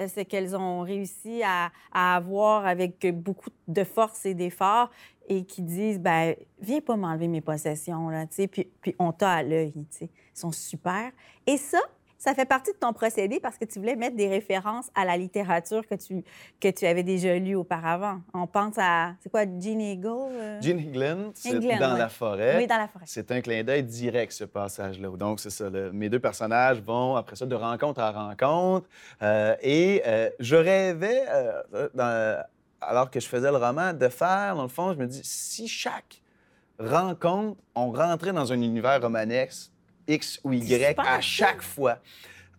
euh, 0.00 0.08
ce 0.08 0.20
qu'elles 0.20 0.56
ont 0.56 0.80
réussi 0.80 1.42
à, 1.44 1.70
avoir 1.92 2.66
avec 2.66 3.06
beaucoup 3.14 3.50
de 3.68 3.84
force 3.84 4.24
et 4.24 4.34
d'effort 4.34 4.90
et 5.28 5.44
qui 5.44 5.62
disent 5.62 6.00
ben 6.00 6.34
viens 6.60 6.80
pas 6.80 6.96
m'enlever 6.96 7.28
mes 7.28 7.42
possessions 7.42 8.08
là, 8.08 8.26
tu 8.26 8.48
puis, 8.48 8.68
puis 8.80 8.96
on 8.98 9.12
t'a 9.12 9.30
à 9.30 9.42
l'œil, 9.42 9.72
tu. 9.96 10.04
Ils 10.04 10.10
sont 10.34 10.50
super. 10.50 11.12
Et 11.46 11.58
ça, 11.58 11.78
ça 12.22 12.34
fait 12.34 12.44
partie 12.44 12.70
de 12.70 12.76
ton 12.76 12.92
procédé 12.92 13.40
parce 13.40 13.58
que 13.58 13.64
tu 13.64 13.80
voulais 13.80 13.96
mettre 13.96 14.14
des 14.14 14.28
références 14.28 14.90
à 14.94 15.04
la 15.04 15.16
littérature 15.16 15.84
que 15.84 15.96
tu, 15.96 16.22
que 16.60 16.68
tu 16.68 16.86
avais 16.86 17.02
déjà 17.02 17.36
lue 17.36 17.56
auparavant. 17.56 18.20
On 18.32 18.46
pense 18.46 18.76
à, 18.78 19.14
c'est 19.18 19.28
quoi, 19.28 19.42
Jean 19.42 19.80
Eagle? 19.80 20.30
Euh? 20.30 20.60
Jean 20.62 20.78
Eagle, 20.78 21.32
c'est 21.34 21.58
dans 21.58 21.96
la 21.96 22.08
forêt. 22.08 22.58
Oui, 22.58 22.68
dans 22.68 22.76
la 22.76 22.86
forêt. 22.86 23.06
C'est 23.08 23.28
un 23.32 23.40
clin 23.40 23.64
d'œil 23.64 23.82
direct, 23.82 24.30
ce 24.30 24.44
passage-là. 24.44 25.08
Donc, 25.16 25.40
c'est 25.40 25.50
ça. 25.50 25.68
mes 25.68 26.08
deux 26.08 26.20
personnages 26.20 26.80
vont, 26.80 27.16
après 27.16 27.34
ça, 27.34 27.44
de 27.44 27.56
rencontre 27.56 28.00
à 28.00 28.12
rencontre. 28.12 28.88
Euh, 29.20 29.56
et 29.60 30.00
euh, 30.06 30.30
je 30.38 30.54
rêvais, 30.54 31.24
alors 32.80 33.10
que 33.10 33.18
je 33.18 33.26
faisais 33.26 33.50
le 33.50 33.56
roman, 33.56 33.94
de 33.94 34.08
faire, 34.08 34.54
dans 34.54 34.62
le 34.62 34.68
fond, 34.68 34.92
je 34.92 34.98
me 34.98 35.08
dis, 35.08 35.22
si 35.24 35.66
chaque 35.66 36.22
rencontre, 36.78 37.60
on 37.74 37.90
rentrait 37.90 38.32
dans 38.32 38.52
un 38.52 38.62
univers 38.62 39.02
romanesque, 39.02 39.71
X 40.06 40.40
ou 40.44 40.52
Y 40.52 40.98
à 40.98 41.20
chaque 41.20 41.62
fois. 41.62 41.98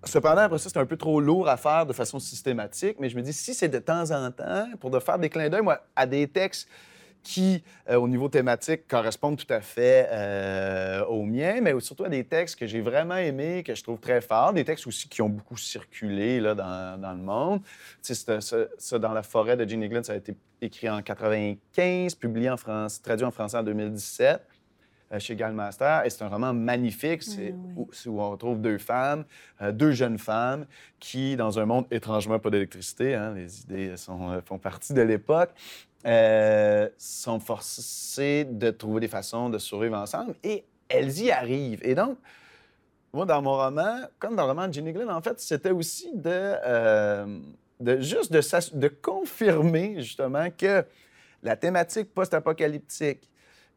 Cependant, 0.06 0.42
après 0.42 0.58
ça, 0.58 0.70
c'est 0.70 0.80
un 0.80 0.86
peu 0.86 0.98
trop 0.98 1.22
lourd 1.22 1.48
à 1.48 1.56
faire 1.56 1.86
de 1.86 1.94
façon 1.94 2.20
systématique, 2.20 2.98
mais 3.00 3.10
je 3.10 3.16
me 3.16 3.22
dis, 3.22 3.32
si 3.32 3.54
c'est 3.54 3.70
de 3.70 3.80
temps 3.80 4.12
en 4.12 4.32
temps, 4.32 4.68
pour 4.80 4.90
de 4.90 5.00
faire 5.00 5.18
des 5.18 5.30
clins 5.30 5.50
d'œil, 5.50 5.62
moi, 5.62 5.82
à 5.96 6.06
des 6.06 6.28
textes 6.28 6.68
qui, 7.24 7.64
euh, 7.90 7.96
au 7.96 8.10
niveau 8.10 8.28
thématique, 8.28 8.86
correspondent 8.86 9.38
tout 9.38 9.52
à 9.52 9.62
fait 9.62 10.10
euh, 10.12 11.06
aux 11.06 11.24
miens, 11.24 11.62
mais 11.62 11.80
surtout 11.80 12.04
à 12.04 12.10
des 12.10 12.26
textes 12.26 12.60
que 12.60 12.68
j'ai 12.68 12.82
vraiment 12.82 13.16
aimés, 13.16 13.64
que 13.64 13.74
je 13.74 13.82
trouve 13.82 13.98
très 13.98 14.20
forts, 14.20 14.52
des 14.52 14.66
textes 14.66 14.86
aussi 14.88 15.08
qui 15.08 15.22
ont 15.22 15.30
beaucoup 15.30 15.56
circulé 15.56 16.42
là, 16.42 16.54
dans, 16.54 17.00
dans 17.00 17.14
le 17.14 17.24
monde. 17.24 17.62
Tu 18.04 18.14
sais, 18.14 18.40
ça, 18.42 19.00
dans 19.00 19.14
la 19.14 19.24
forêt 19.24 19.56
de 19.56 19.68
Gene 19.68 19.84
Eglin, 19.84 20.04
ça 20.04 20.12
a 20.12 20.16
été 20.18 20.36
écrit 20.62 20.90
en 20.90 21.02
95, 21.02 22.16
publié 22.16 22.50
en 22.50 22.58
France, 22.58 23.02
traduit 23.02 23.26
en 23.26 23.32
français 23.32 23.58
en 23.58 23.64
2017. 23.64 24.42
Euh, 25.14 25.20
chez 25.20 25.36
Gallmaster. 25.36 26.06
Et 26.06 26.10
c'est 26.10 26.24
un 26.24 26.28
roman 26.28 26.54
magnifique 26.54 27.24
c'est 27.24 27.54
où, 27.76 27.88
on 28.08 28.32
retrouve 28.32 28.60
deux 28.60 28.78
femmes, 28.78 29.26
euh, 29.62 29.72
deux 29.72 29.92
jeunes 29.92 30.18
femmes 30.18 30.66
qui, 31.00 31.36
dans 31.36 31.60
un 31.60 31.66
monde 31.66 31.86
étrangement 31.92 32.40
pas 32.40 32.50
d'électricité, 32.50 33.14
hein, 33.14 33.34
les 33.36 33.62
idées 33.62 33.98
sont, 33.98 34.32
euh, 34.32 34.42
font 34.44 34.58
partie 34.58 34.94
de 34.94 35.02
l'époque, 35.02 35.52
sont 36.98 37.40
forcées 37.40 38.46
de 38.46 38.72
trouver 38.72 39.02
des 39.02 39.08
façons 39.08 39.50
de 39.50 39.58
survivre 39.58 39.98
ensemble 39.98 40.36
et 40.44 40.64
elles 40.90 41.20
y 41.22 41.32
arrivent. 41.32 41.82
Et 41.84 41.96
donc, 41.96 42.18
moi, 43.14 43.26
dans 43.26 43.42
mon 43.42 43.56
roman, 43.56 44.00
comme 44.20 44.36
dans 44.36 44.44
le 44.44 44.50
roman 44.50 44.68
de 44.68 44.74
Ginny 44.74 44.94
Glenn, 44.94 45.10
en 45.10 45.22
fait, 45.22 45.40
c'était 45.40 45.72
aussi 45.72 46.12
de, 46.14 47.26
de 47.80 48.02
juste 48.02 48.32
de, 48.32 48.42
de 48.78 48.88
confirmer 48.88 49.96
justement 50.00 50.50
que 50.50 50.84
la 51.44 51.56
thématique 51.56 52.14
post-apocalyptique, 52.14 53.30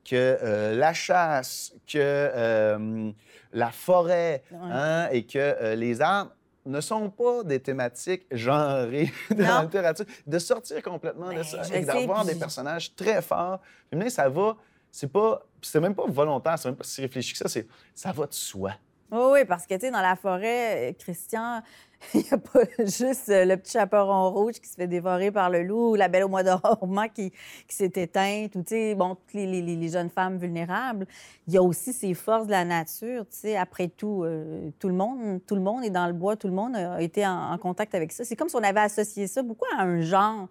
que 0.08 0.14
euh, 0.42 0.76
la 0.76 0.94
chasse, 0.94 1.74
que 1.86 1.98
euh, 1.98 3.10
la 3.52 3.70
forêt 3.70 4.42
hein, 4.52 5.08
et 5.10 5.24
que 5.24 5.38
euh, 5.38 5.74
les 5.74 6.00
arbres 6.00 6.32
ne 6.64 6.80
sont 6.80 7.10
pas 7.10 7.42
des 7.44 7.60
thématiques 7.60 8.26
genrées 8.30 9.12
de 9.30 9.42
la 9.42 9.62
littérature. 9.62 10.06
De 10.26 10.38
sortir 10.38 10.82
complètement 10.82 11.30
de 11.30 11.36
ben, 11.36 11.44
ça 11.44 11.62
et 11.76 11.84
d'avoir 11.84 12.24
des 12.24 12.34
personnages 12.36 12.94
très 12.94 13.20
forts. 13.22 13.60
Mais 13.92 14.10
ça 14.10 14.28
va, 14.28 14.56
c'est 14.90 15.10
pas, 15.10 15.42
c'est 15.60 15.80
même 15.80 15.94
pas 15.94 16.06
volontaire, 16.06 16.58
c'est 16.58 16.68
même 16.68 16.76
pas 16.76 16.84
si 16.84 17.00
réfléchi 17.00 17.32
que 17.32 17.38
ça, 17.38 17.48
c'est, 17.48 17.66
ça 17.94 18.12
va 18.12 18.26
de 18.26 18.34
soi. 18.34 18.72
Oui, 19.10 19.44
parce 19.44 19.66
que, 19.66 19.74
tu 19.74 19.80
sais, 19.80 19.90
dans 19.90 20.00
la 20.00 20.16
forêt, 20.16 20.94
Christian, 20.98 21.62
Il 22.14 22.20
n'y 22.20 22.30
a 22.30 22.38
pas 22.38 22.60
juste 22.78 23.28
euh, 23.28 23.44
le 23.44 23.56
petit 23.56 23.72
chaperon 23.72 24.30
rouge 24.30 24.54
qui 24.54 24.68
se 24.68 24.74
fait 24.74 24.86
dévorer 24.86 25.30
par 25.30 25.50
le 25.50 25.62
loup 25.62 25.92
ou 25.92 25.94
la 25.94 26.08
belle 26.08 26.24
au 26.24 26.28
mois 26.28 26.42
d'orment 26.42 27.08
qui, 27.08 27.30
qui 27.66 27.76
s'est 27.76 27.92
éteinte 27.94 28.54
ou, 28.54 28.62
tu 28.62 28.68
sais, 28.70 28.94
bon, 28.94 29.14
toutes 29.14 29.34
les, 29.34 29.62
les, 29.62 29.88
jeunes 29.88 30.10
femmes 30.10 30.38
vulnérables. 30.38 31.06
Il 31.46 31.54
y 31.54 31.56
a 31.56 31.62
aussi 31.62 31.92
ces 31.92 32.14
forces 32.14 32.46
de 32.46 32.52
la 32.52 32.64
nature, 32.64 33.24
tu 33.28 33.38
sais. 33.38 33.56
Après 33.56 33.88
tout, 33.88 34.22
euh, 34.24 34.70
tout, 34.78 34.88
le 34.88 34.94
monde, 34.94 35.40
tout 35.46 35.54
le 35.54 35.60
monde 35.60 35.84
est 35.84 35.90
dans 35.90 36.06
le 36.06 36.12
bois, 36.12 36.36
tout 36.36 36.48
le 36.48 36.54
monde 36.54 36.76
a 36.76 37.00
été 37.00 37.26
en 37.26 37.56
contact 37.58 37.94
avec 37.94 38.12
ça. 38.12 38.24
C'est 38.24 38.36
comme 38.36 38.48
si 38.48 38.56
on 38.56 38.62
avait 38.62 38.80
associé 38.80 39.26
ça 39.26 39.42
beaucoup 39.42 39.66
à 39.76 39.82
un 39.82 40.00
genre 40.00 40.48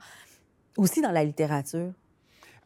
aussi 0.77 1.01
dans 1.01 1.11
la 1.11 1.23
littérature. 1.23 1.91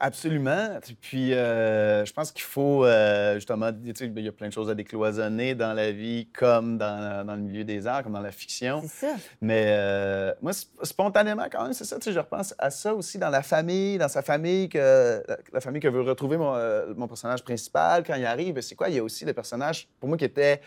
Absolument. 0.01 0.79
Puis, 1.01 1.33
euh, 1.33 2.05
je 2.05 2.13
pense 2.13 2.31
qu'il 2.31 2.43
faut, 2.43 2.85
euh, 2.85 3.35
justement, 3.35 3.69
il 3.83 4.23
y 4.23 4.27
a 4.27 4.31
plein 4.31 4.47
de 4.47 4.53
choses 4.53 4.69
à 4.69 4.75
décloisonner 4.75 5.55
dans 5.55 5.73
la 5.73 5.91
vie, 5.91 6.27
comme 6.33 6.77
dans, 6.77 7.25
dans, 7.25 7.35
le 7.35 7.41
milieu 7.41 7.65
des 7.65 7.85
arts, 7.85 8.03
comme 8.03 8.13
dans 8.13 8.21
la 8.21 8.31
fiction. 8.31 8.81
C'est 8.83 9.07
ça. 9.07 9.15
Mais 9.41 9.65
euh, 9.67 10.33
moi, 10.41 10.53
spontanément, 10.53 11.45
quand 11.51 11.63
même, 11.63 11.73
c'est 11.73 11.83
ça. 11.83 11.97
Je 11.99 12.17
repense 12.17 12.55
à 12.57 12.69
ça 12.69 12.93
aussi 12.93 13.17
dans 13.17 13.29
la 13.29 13.43
famille, 13.43 13.97
dans 13.97 14.07
sa 14.07 14.21
famille, 14.21 14.69
que, 14.69 15.21
la 15.51 15.59
famille 15.59 15.81
que 15.81 15.89
veut 15.89 16.01
retrouver 16.01 16.37
mon, 16.37 16.55
mon 16.95 17.07
personnage 17.07 17.43
principal 17.43 18.03
quand 18.03 18.15
il 18.15 18.25
arrive. 18.25 18.61
C'est 18.61 18.75
quoi? 18.75 18.87
Il 18.87 18.95
y 18.95 18.99
a 18.99 19.03
aussi 19.03 19.25
le 19.25 19.33
personnage, 19.33 19.89
pour 19.99 20.07
moi, 20.07 20.17
qui 20.17 20.25
était 20.25 20.61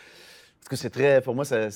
parce 0.62 0.68
que 0.68 0.76
c'est 0.76 0.90
très, 0.90 1.20
pour 1.20 1.34
moi, 1.34 1.44
c'est 1.44 1.70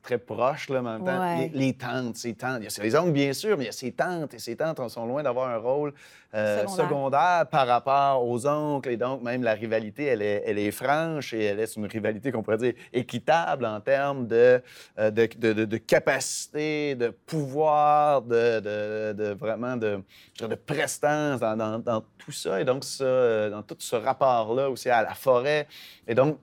très 0.00 0.16
proche, 0.16 0.68
là, 0.68 0.78
en 0.78 0.82
même 0.82 1.04
temps. 1.04 1.50
Les, 1.52 1.72
tantes, 1.72 2.16
ces 2.16 2.34
tantes. 2.34 2.60
Il 2.60 2.72
y 2.72 2.80
a 2.80 2.82
les 2.84 2.96
oncles, 2.96 3.10
bien 3.10 3.32
sûr, 3.32 3.58
mais 3.58 3.64
il 3.64 3.66
y 3.66 3.70
a 3.70 3.72
ces 3.72 3.90
tantes, 3.90 4.32
et 4.32 4.38
ces 4.38 4.54
tantes 4.54 4.88
sont 4.90 5.06
loin 5.06 5.24
d'avoir 5.24 5.50
un 5.50 5.56
rôle 5.56 5.92
euh, 6.34 6.64
secondaire. 6.68 7.46
par 7.50 7.66
rapport 7.66 8.24
aux 8.24 8.46
oncles. 8.46 8.90
Et 8.90 8.96
donc, 8.96 9.22
même 9.22 9.42
la 9.42 9.54
rivalité, 9.54 10.04
elle 10.04 10.22
est, 10.22 10.44
elle 10.46 10.60
est 10.60 10.70
franche 10.70 11.34
et 11.34 11.46
elle 11.46 11.58
est 11.58 11.74
une 11.74 11.86
rivalité 11.86 12.30
qu'on 12.30 12.44
pourrait 12.44 12.58
dire 12.58 12.74
équitable 12.92 13.66
en 13.66 13.80
termes 13.80 14.28
de, 14.28 14.62
euh, 15.00 15.10
de, 15.10 15.28
de, 15.36 15.64
de, 15.64 15.76
capacité, 15.76 16.94
de 16.94 17.08
pouvoir, 17.08 18.22
de, 18.22 19.32
vraiment 19.32 19.76
de, 19.76 20.00
de 20.40 20.54
prestance 20.54 21.40
dans, 21.40 21.56
dans, 21.56 21.80
dans, 21.80 22.04
tout 22.16 22.30
ça. 22.30 22.60
Et 22.60 22.64
donc, 22.64 22.84
ça, 22.84 23.50
dans 23.50 23.64
tout 23.64 23.76
ce 23.80 23.96
rapport-là 23.96 24.70
aussi 24.70 24.90
à 24.90 25.02
la 25.02 25.14
forêt. 25.14 25.66
Et 26.06 26.14
donc, 26.14 26.38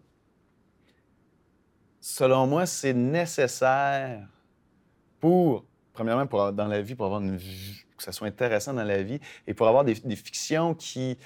selon 2.05 2.45
moi, 2.45 2.67
c'est 2.67 2.93
nécessaire 2.93 4.27
pour, 5.19 5.65
premièrement, 5.91 6.27
pour, 6.27 6.53
dans 6.53 6.67
la 6.67 6.79
vie, 6.79 6.93
pour 6.93 7.07
avoir 7.07 7.19
une 7.19 7.39
que 7.97 8.03
ça 8.03 8.11
soit 8.11 8.27
intéressant 8.27 8.73
dans 8.73 8.83
la 8.83 9.01
vie 9.01 9.19
et 9.47 9.55
pour 9.55 9.67
avoir 9.67 9.83
des, 9.83 9.95
fictions 9.95 10.75
qui 10.75 11.17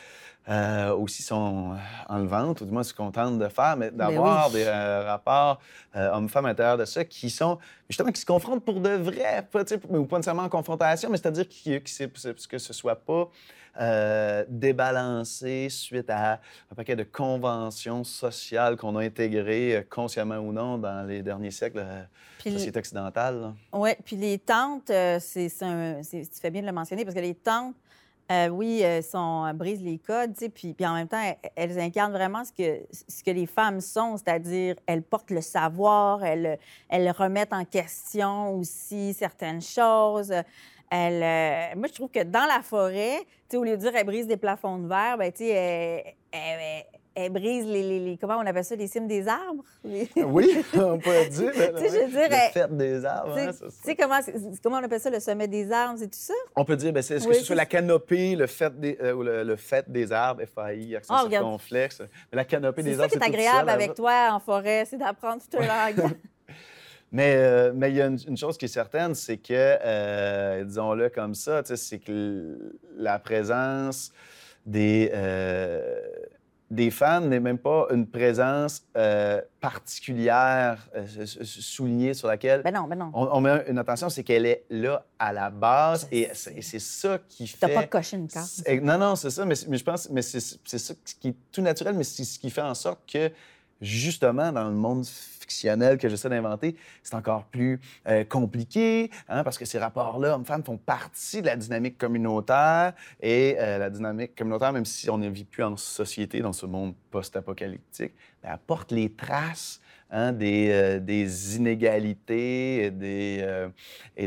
euh, 0.47 0.95
aussi 0.95 1.21
sont 1.21 1.75
enlevantes, 2.07 2.61
ou 2.61 2.65
du 2.65 2.71
moins 2.71 2.83
se 2.83 2.93
contentent 2.93 3.37
de 3.37 3.47
faire, 3.49 3.75
mais 3.77 3.91
ben 3.91 4.07
d'avoir 4.07 4.49
des 4.49 4.65
euh, 4.65 5.03
rapports 5.05 5.59
euh, 5.95 6.11
hommes-femmes 6.11 6.45
à 6.45 6.49
l'intérieur 6.49 6.77
de 6.77 6.85
ça 6.85 7.05
qui 7.05 7.29
sont 7.29 7.59
justement 7.89 8.11
qui 8.11 8.21
se 8.21 8.25
confrontent 8.25 8.63
pour 8.63 8.79
de 8.79 8.89
vrai, 8.89 9.47
pas, 9.51 9.63
ou 9.89 10.05
pas 10.05 10.17
nécessairement 10.17 10.43
en 10.43 10.49
confrontation, 10.49 11.09
mais 11.09 11.17
c'est-à-dire 11.17 11.47
que, 11.47 11.77
que 11.77 12.57
ce 12.57 12.73
soit 12.73 12.95
pas 12.95 13.29
euh, 13.79 14.43
débalancé 14.49 15.69
suite 15.69 16.09
à 16.09 16.41
un 16.71 16.75
paquet 16.75 16.97
de 16.97 17.03
conventions 17.03 18.03
sociales 18.03 18.75
qu'on 18.75 18.97
a 18.97 19.03
intégrées, 19.03 19.77
euh, 19.77 19.83
consciemment 19.89 20.37
ou 20.37 20.51
non, 20.51 20.77
dans 20.77 21.07
les 21.07 21.21
derniers 21.21 21.51
siècles 21.51 21.77
de 21.77 22.49
la 22.49 22.57
société 22.57 22.79
occidentale. 22.79 23.53
Oui, 23.71 23.91
puis 24.03 24.17
les 24.17 24.39
tantes, 24.39 24.89
euh, 24.89 25.19
c'est, 25.21 25.49
tu 25.49 26.39
fais 26.41 26.49
bien 26.49 26.61
de 26.61 26.67
le 26.67 26.73
mentionner, 26.73 27.05
parce 27.05 27.15
que 27.15 27.21
les 27.21 27.35
tantes, 28.29 28.51
oui, 28.51 28.83
sont, 29.03 29.51
brisent 29.53 29.83
les 29.83 29.97
codes, 29.97 30.33
puis, 30.53 30.73
puis 30.73 30.85
en 30.85 30.93
même 30.93 31.07
temps, 31.07 31.21
elles, 31.55 31.79
incarnent 31.79 32.13
vraiment 32.13 32.43
ce 32.45 32.51
que, 32.51 32.85
ce 32.91 33.23
que 33.23 33.31
les 33.31 33.45
femmes 33.45 33.81
sont, 33.81 34.17
c'est-à-dire 34.17 34.75
elles 34.85 35.03
portent 35.03 35.31
le 35.31 35.41
savoir, 35.41 36.23
elles, 36.23 36.59
elles 36.89 37.11
remettent 37.11 37.53
en 37.53 37.65
question 37.65 38.53
aussi 38.55 39.13
certaines 39.13 39.61
choses. 39.61 40.33
Elle, 40.91 41.23
euh, 41.23 41.75
moi, 41.75 41.87
je 41.87 41.93
trouve 41.93 42.09
que 42.09 42.23
dans 42.23 42.45
la 42.45 42.61
forêt, 42.61 43.19
au 43.53 43.63
lieu 43.63 43.71
de 43.71 43.81
dire 43.81 43.95
elle 43.95 44.05
brise 44.05 44.27
des 44.27 44.37
plafonds 44.37 44.79
de 44.79 44.87
verre, 44.87 45.17
ben, 45.17 45.31
elle, 46.31 46.83
elle 47.25 47.31
brise 47.31 47.65
les, 47.65 47.83
les- 47.83 47.99
les- 47.99 48.17
Comment 48.17 48.37
on 48.37 48.45
appelle 48.45 48.63
ça? 48.63 48.75
Les 48.75 48.87
cimes 48.87 49.07
des 49.07 49.27
arbres? 49.27 49.63
Les- 49.83 50.09
Oui, 50.17 50.63
on 50.75 50.97
peut 50.97 51.25
dire. 51.29 51.51
Tu 51.77 51.89
sais, 51.89 52.07
je 52.07 52.15
veux 52.15 52.27
dire, 52.27 52.27
elle- 52.31 52.51
fait 52.51 52.77
des 52.77 53.05
arbres. 53.05 53.33
Tu 53.35 53.39
hein, 53.41 53.51
sais- 53.51 53.59
c'est 53.69 53.81
tu 53.81 53.83
sais 53.83 53.95
comment, 53.95 54.19
c'est- 54.21 54.61
comment 54.63 54.77
on 54.77 54.83
appelle 54.83 54.99
ça, 54.99 55.09
le 55.09 55.19
sommet 55.19 55.47
des 55.47 55.71
arbres, 55.71 55.99
c'est 55.99 56.07
tout 56.07 56.19
ça? 56.19 56.33
On 56.55 56.65
peut 56.65 56.75
dire, 56.75 56.91
ben, 56.93 57.01
c'est, 57.01 57.15
est-ce 57.15 57.25
Oui, 57.25 57.31
que 57.33 57.39
ce 57.39 57.45
soit 57.45 57.53
c'est 57.53 57.57
la 57.57 57.65
canopée, 57.65 58.35
le 58.35 58.47
fait 58.47 58.79
des, 58.79 58.97
euh, 59.01 59.23
le, 59.23 59.43
le 59.43 59.55
fait 59.55 59.89
des 59.91 60.11
arbres, 60.11 60.43
FAI, 60.45 60.95
accent 60.95 61.15
Oh, 61.25 61.29
circonflexe. 61.29 61.99
Mais 62.31 62.37
la 62.37 62.45
canopée 62.45 62.81
C'est 62.83 62.89
des 62.89 62.95
ça 62.95 63.03
arbres, 63.03 63.13
qui 63.13 63.19
est 63.19 63.23
agréable 63.23 63.59
seul, 63.59 63.69
avec 63.69 63.89
elle- 63.89 63.95
toi 63.95 64.29
en 64.31 64.39
forêt, 64.39 64.85
c'est 64.89 64.97
d'apprendre 64.97 65.41
tout 65.49 65.57
un 65.57 65.61
langage. 65.67 66.11
Mais 67.11 67.33
euh, 67.37 67.71
mais 67.73 67.89
il 67.89 67.95
y 67.95 68.01
a 68.03 68.05
une, 68.05 68.19
une 68.27 68.37
chose 68.37 68.55
qui 68.55 68.65
est 68.65 68.67
certaine, 68.67 69.15
c'est 69.15 69.37
que, 69.37 69.51
euh, 69.51 70.63
disons-le 70.63 71.09
comme 71.09 71.33
ça, 71.33 71.63
c'est 71.65 71.97
que 71.97 72.55
la 72.95 73.17
présence 73.17 74.11
des, 74.63 75.09
euh, 75.15 75.99
des 76.71 76.91
fans 76.91 77.21
n'est 77.21 77.39
même 77.39 77.57
pas 77.57 77.87
une 77.91 78.05
présence 78.05 78.83
euh, 78.95 79.41
particulière 79.59 80.87
euh, 80.95 81.05
soulignée 81.25 82.13
sur 82.13 82.27
laquelle 82.27 82.61
ben 82.63 82.71
non, 82.73 82.83
ben 82.83 82.95
non. 82.97 83.11
on, 83.13 83.27
on 83.31 83.41
met 83.41 83.65
une 83.67 83.77
attention, 83.79 84.09
c'est 84.09 84.23
qu'elle 84.23 84.45
est 84.45 84.63
là 84.69 85.03
à 85.17 85.33
la 85.33 85.49
base 85.49 86.07
et 86.11 86.29
c'est 86.33 86.79
ça 86.79 87.17
qui 87.27 87.51
T'as 87.59 87.67
fait... 87.69 87.73
pas 87.73 87.87
coché 87.87 88.17
une 88.17 88.27
carte. 88.27 88.47
C'est- 88.47 88.79
Non, 88.81 88.97
non, 88.99 89.15
c'est 89.15 89.31
ça, 89.31 89.45
mais, 89.45 89.55
mais 89.67 89.77
je 89.77 89.83
pense 89.83 90.09
mais 90.09 90.21
c'est 90.21 90.39
c'est 90.39 90.77
ça 90.79 90.93
qui 91.19 91.29
est 91.29 91.35
tout 91.51 91.61
naturel, 91.61 91.95
mais 91.95 92.03
c'est 92.03 92.23
ce 92.23 92.37
qui 92.37 92.49
fait 92.51 92.61
en 92.61 92.75
sorte 92.75 92.99
que, 93.11 93.31
justement, 93.81 94.51
dans 94.51 94.67
le 94.69 94.75
monde 94.75 95.05
que 95.97 96.09
j'essaie 96.09 96.29
d'inventer, 96.29 96.75
c'est 97.03 97.15
encore 97.15 97.45
plus 97.45 97.79
euh, 98.07 98.23
compliqué, 98.23 99.09
hein, 99.27 99.43
parce 99.43 99.57
que 99.57 99.65
ces 99.65 99.79
rapports-là, 99.79 100.35
hommes-femmes, 100.35 100.63
font 100.63 100.77
partie 100.77 101.41
de 101.41 101.47
la 101.47 101.55
dynamique 101.55 101.97
communautaire 101.97 102.93
et 103.21 103.55
euh, 103.59 103.77
la 103.77 103.89
dynamique 103.89 104.35
communautaire, 104.35 104.73
même 104.73 104.85
si 104.85 105.09
on 105.09 105.17
ne 105.17 105.29
vit 105.29 105.45
plus 105.45 105.63
en 105.63 105.75
société 105.77 106.41
dans 106.41 106.53
ce 106.53 106.65
monde 106.65 106.93
post-apocalyptique, 107.11 108.13
ben, 108.43 108.51
elle 108.53 108.59
porte 108.65 108.91
les 108.91 109.11
traces 109.11 109.81
hein, 110.11 110.31
des, 110.31 110.69
euh, 110.71 110.99
des 110.99 111.57
inégalités 111.57 112.85
et 112.85 112.91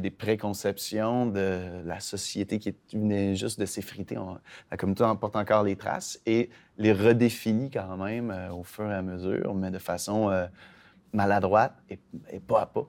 des, 0.01 0.11
préconceptions 0.11 1.27
de 1.27 1.83
la 1.85 2.01
société 2.01 2.59
qui 2.59 2.75
venait 2.93 3.35
juste 3.35 3.59
de 3.61 3.67
s'effriter. 3.67 4.17
La 4.71 4.77
communauté 4.77 5.05
en 5.05 5.17
porte 5.17 5.37
encore 5.37 5.63
les 5.63 5.77
traces 5.77 6.21
et 6.27 6.51
les 6.79 6.93
redéfinit 6.93 7.71
quand 7.71 7.97
même 7.97 8.35
au 8.53 8.65
fur 8.65 8.91
et 8.91 8.95
à 8.95 9.03
mesure, 9.03 9.55
mais 9.55 9.71
de 9.71 9.79
façon 9.79 10.31
maladroite 11.13 11.75
et, 11.89 11.99
pas 12.41 12.63
à 12.63 12.67
pas. 12.67 12.89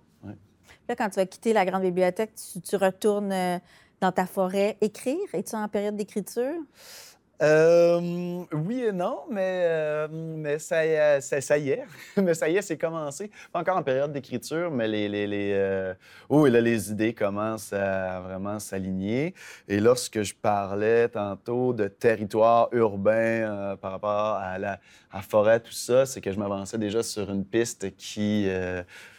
Là, 0.89 0.95
quand 0.95 1.09
tu 1.09 1.15
vas 1.15 1.25
quitter 1.25 1.53
la 1.53 1.65
grande 1.65 1.83
bibliothèque, 1.83 2.33
tu, 2.35 2.59
tu 2.61 2.75
retournes 2.75 3.31
euh, 3.31 3.57
dans 4.01 4.11
ta 4.11 4.25
forêt 4.25 4.77
écrire? 4.81 5.17
Es-tu 5.33 5.55
en 5.55 5.67
période 5.69 5.95
d'écriture? 5.95 6.55
Euh, 7.43 8.43
oui 8.53 8.83
et 8.87 8.91
non, 8.93 9.19
mais, 9.29 9.63
euh, 9.65 10.07
mais 10.11 10.59
ça, 10.59 10.85
y 10.85 10.89
est- 10.89 11.19
ça, 11.21 11.41
ça 11.41 11.57
y 11.57 11.71
est. 11.71 11.83
mais 12.17 12.33
ça 12.33 12.47
y 12.47 12.55
est, 12.55 12.61
c'est 12.61 12.77
commencé. 12.77 13.29
Pas 13.51 13.59
encore 13.59 13.77
en 13.77 13.83
période 13.83 14.13
d'écriture, 14.13 14.71
mais 14.71 14.87
les, 14.87 15.09
les, 15.09 15.27
les, 15.27 15.51
euh, 15.53 15.93
oh, 16.29 16.47
et 16.47 16.49
là, 16.49 16.61
les 16.61 16.89
idées 16.89 17.13
commencent 17.13 17.73
à 17.73 18.21
vraiment 18.21 18.59
s'aligner. 18.59 19.33
Et 19.67 19.81
lorsque 19.81 20.21
je 20.21 20.33
parlais 20.33 21.09
tantôt 21.09 21.73
de 21.73 21.87
territoire 21.89 22.69
urbain 22.71 23.75
par 23.81 23.91
rapport 23.91 24.35
à 24.35 24.57
la 24.57 24.79
à 25.11 25.21
forêt, 25.21 25.59
tout 25.59 25.71
ça, 25.73 26.05
c'est 26.05 26.21
que 26.21 26.31
je 26.31 26.39
m'avançais 26.39 26.77
déjà 26.77 27.03
sur 27.03 27.29
une 27.29 27.45
piste 27.45 27.95
qui, 27.97 28.47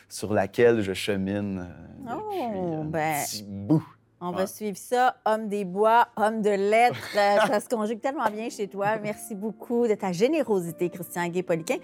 sur 0.08 0.32
laquelle 0.32 0.80
je 0.80 0.92
chemine 0.92 1.68
depuis 2.00 2.38
Oh, 2.42 2.80
un 2.80 2.84
ben, 2.84 3.22
petit 3.22 3.44
bout. 3.44 3.87
On 4.20 4.31
Ouais. 4.31 4.37
va 4.37 4.46
suivre 4.46 4.77
ça. 4.79 5.16
Homme 5.27 5.48
des 5.48 5.64
bois, 5.64 6.09
homme 6.16 6.40
de 6.40 6.50
lettres. 6.50 6.96
Euh, 7.16 7.37
ça 7.48 7.61
se 7.61 7.68
conjugue 7.68 8.00
tellement 8.00 8.31
bien 8.31 8.48
chez 8.48 8.68
toi. 8.68 8.96
Merci 9.03 9.35
beaucoup 9.35 9.87
de 9.87 9.94
ta 9.94 10.12
générosité, 10.12 10.88
Christian 10.90 11.29
Gay-Poliquin. 11.29 11.77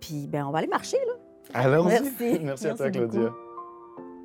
Puis, 0.00 0.26
ben, 0.26 0.46
on 0.46 0.50
va 0.50 0.58
aller 0.58 0.66
marcher, 0.66 0.98
là. 1.06 1.12
Allons-y. 1.54 1.88
Merci. 2.02 2.38
Merci 2.42 2.66
à 2.68 2.74
toi, 2.74 2.88
beaucoup. 2.90 3.08
Claudia. 3.08 3.32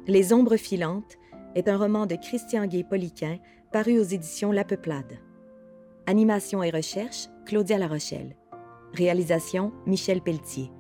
Les 0.08 0.34
Ombres 0.34 0.56
filantes 0.58 1.18
est 1.56 1.68
un 1.68 1.78
roman 1.78 2.06
de 2.06 2.16
Christian 2.16 2.66
Gay-Poliquin 2.66 3.38
paru 3.72 4.00
aux 4.00 4.04
éditions 4.04 4.52
La 4.52 4.64
Peuplade. 4.64 5.20
Animation 6.08 6.64
et 6.64 6.72
recherche, 6.72 7.28
Claudia 7.46 7.78
Larochelle. 7.78 8.36
Réalisation, 8.94 9.72
Michel 9.86 10.22
Pelletier. 10.22 10.72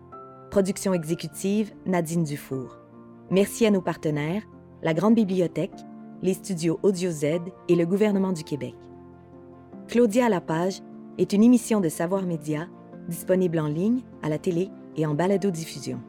Production 0.50 0.94
exécutive, 0.96 1.72
Nadine 1.86 2.24
Dufour. 2.24 2.78
Merci 3.30 3.68
à 3.68 3.72
nos 3.72 3.82
partenaires, 3.82 4.42
la 4.82 4.96
Grande 4.96 5.14
Bibliothèque, 5.14 5.76
les 6.22 6.34
studios 6.34 6.80
Audio 6.84 7.12
Z 7.12 7.26
et 7.68 7.76
le 7.76 7.86
gouvernement 7.86 8.34
du 8.34 8.44
Québec. 8.44 8.76
Claudia 9.88 10.26
à 10.26 10.30
la 10.30 10.42
page 10.42 10.82
est 11.18 11.34
une 11.34 11.44
émission 11.44 11.80
de 11.80 11.90
Savoir 11.90 12.24
Média 12.24 12.68
disponible 13.08 13.60
en 13.60 13.68
ligne, 13.68 14.02
à 14.22 14.30
la 14.30 14.38
télé 14.38 14.70
et 14.96 15.06
en 15.06 15.16
balado-diffusion. 15.16 16.00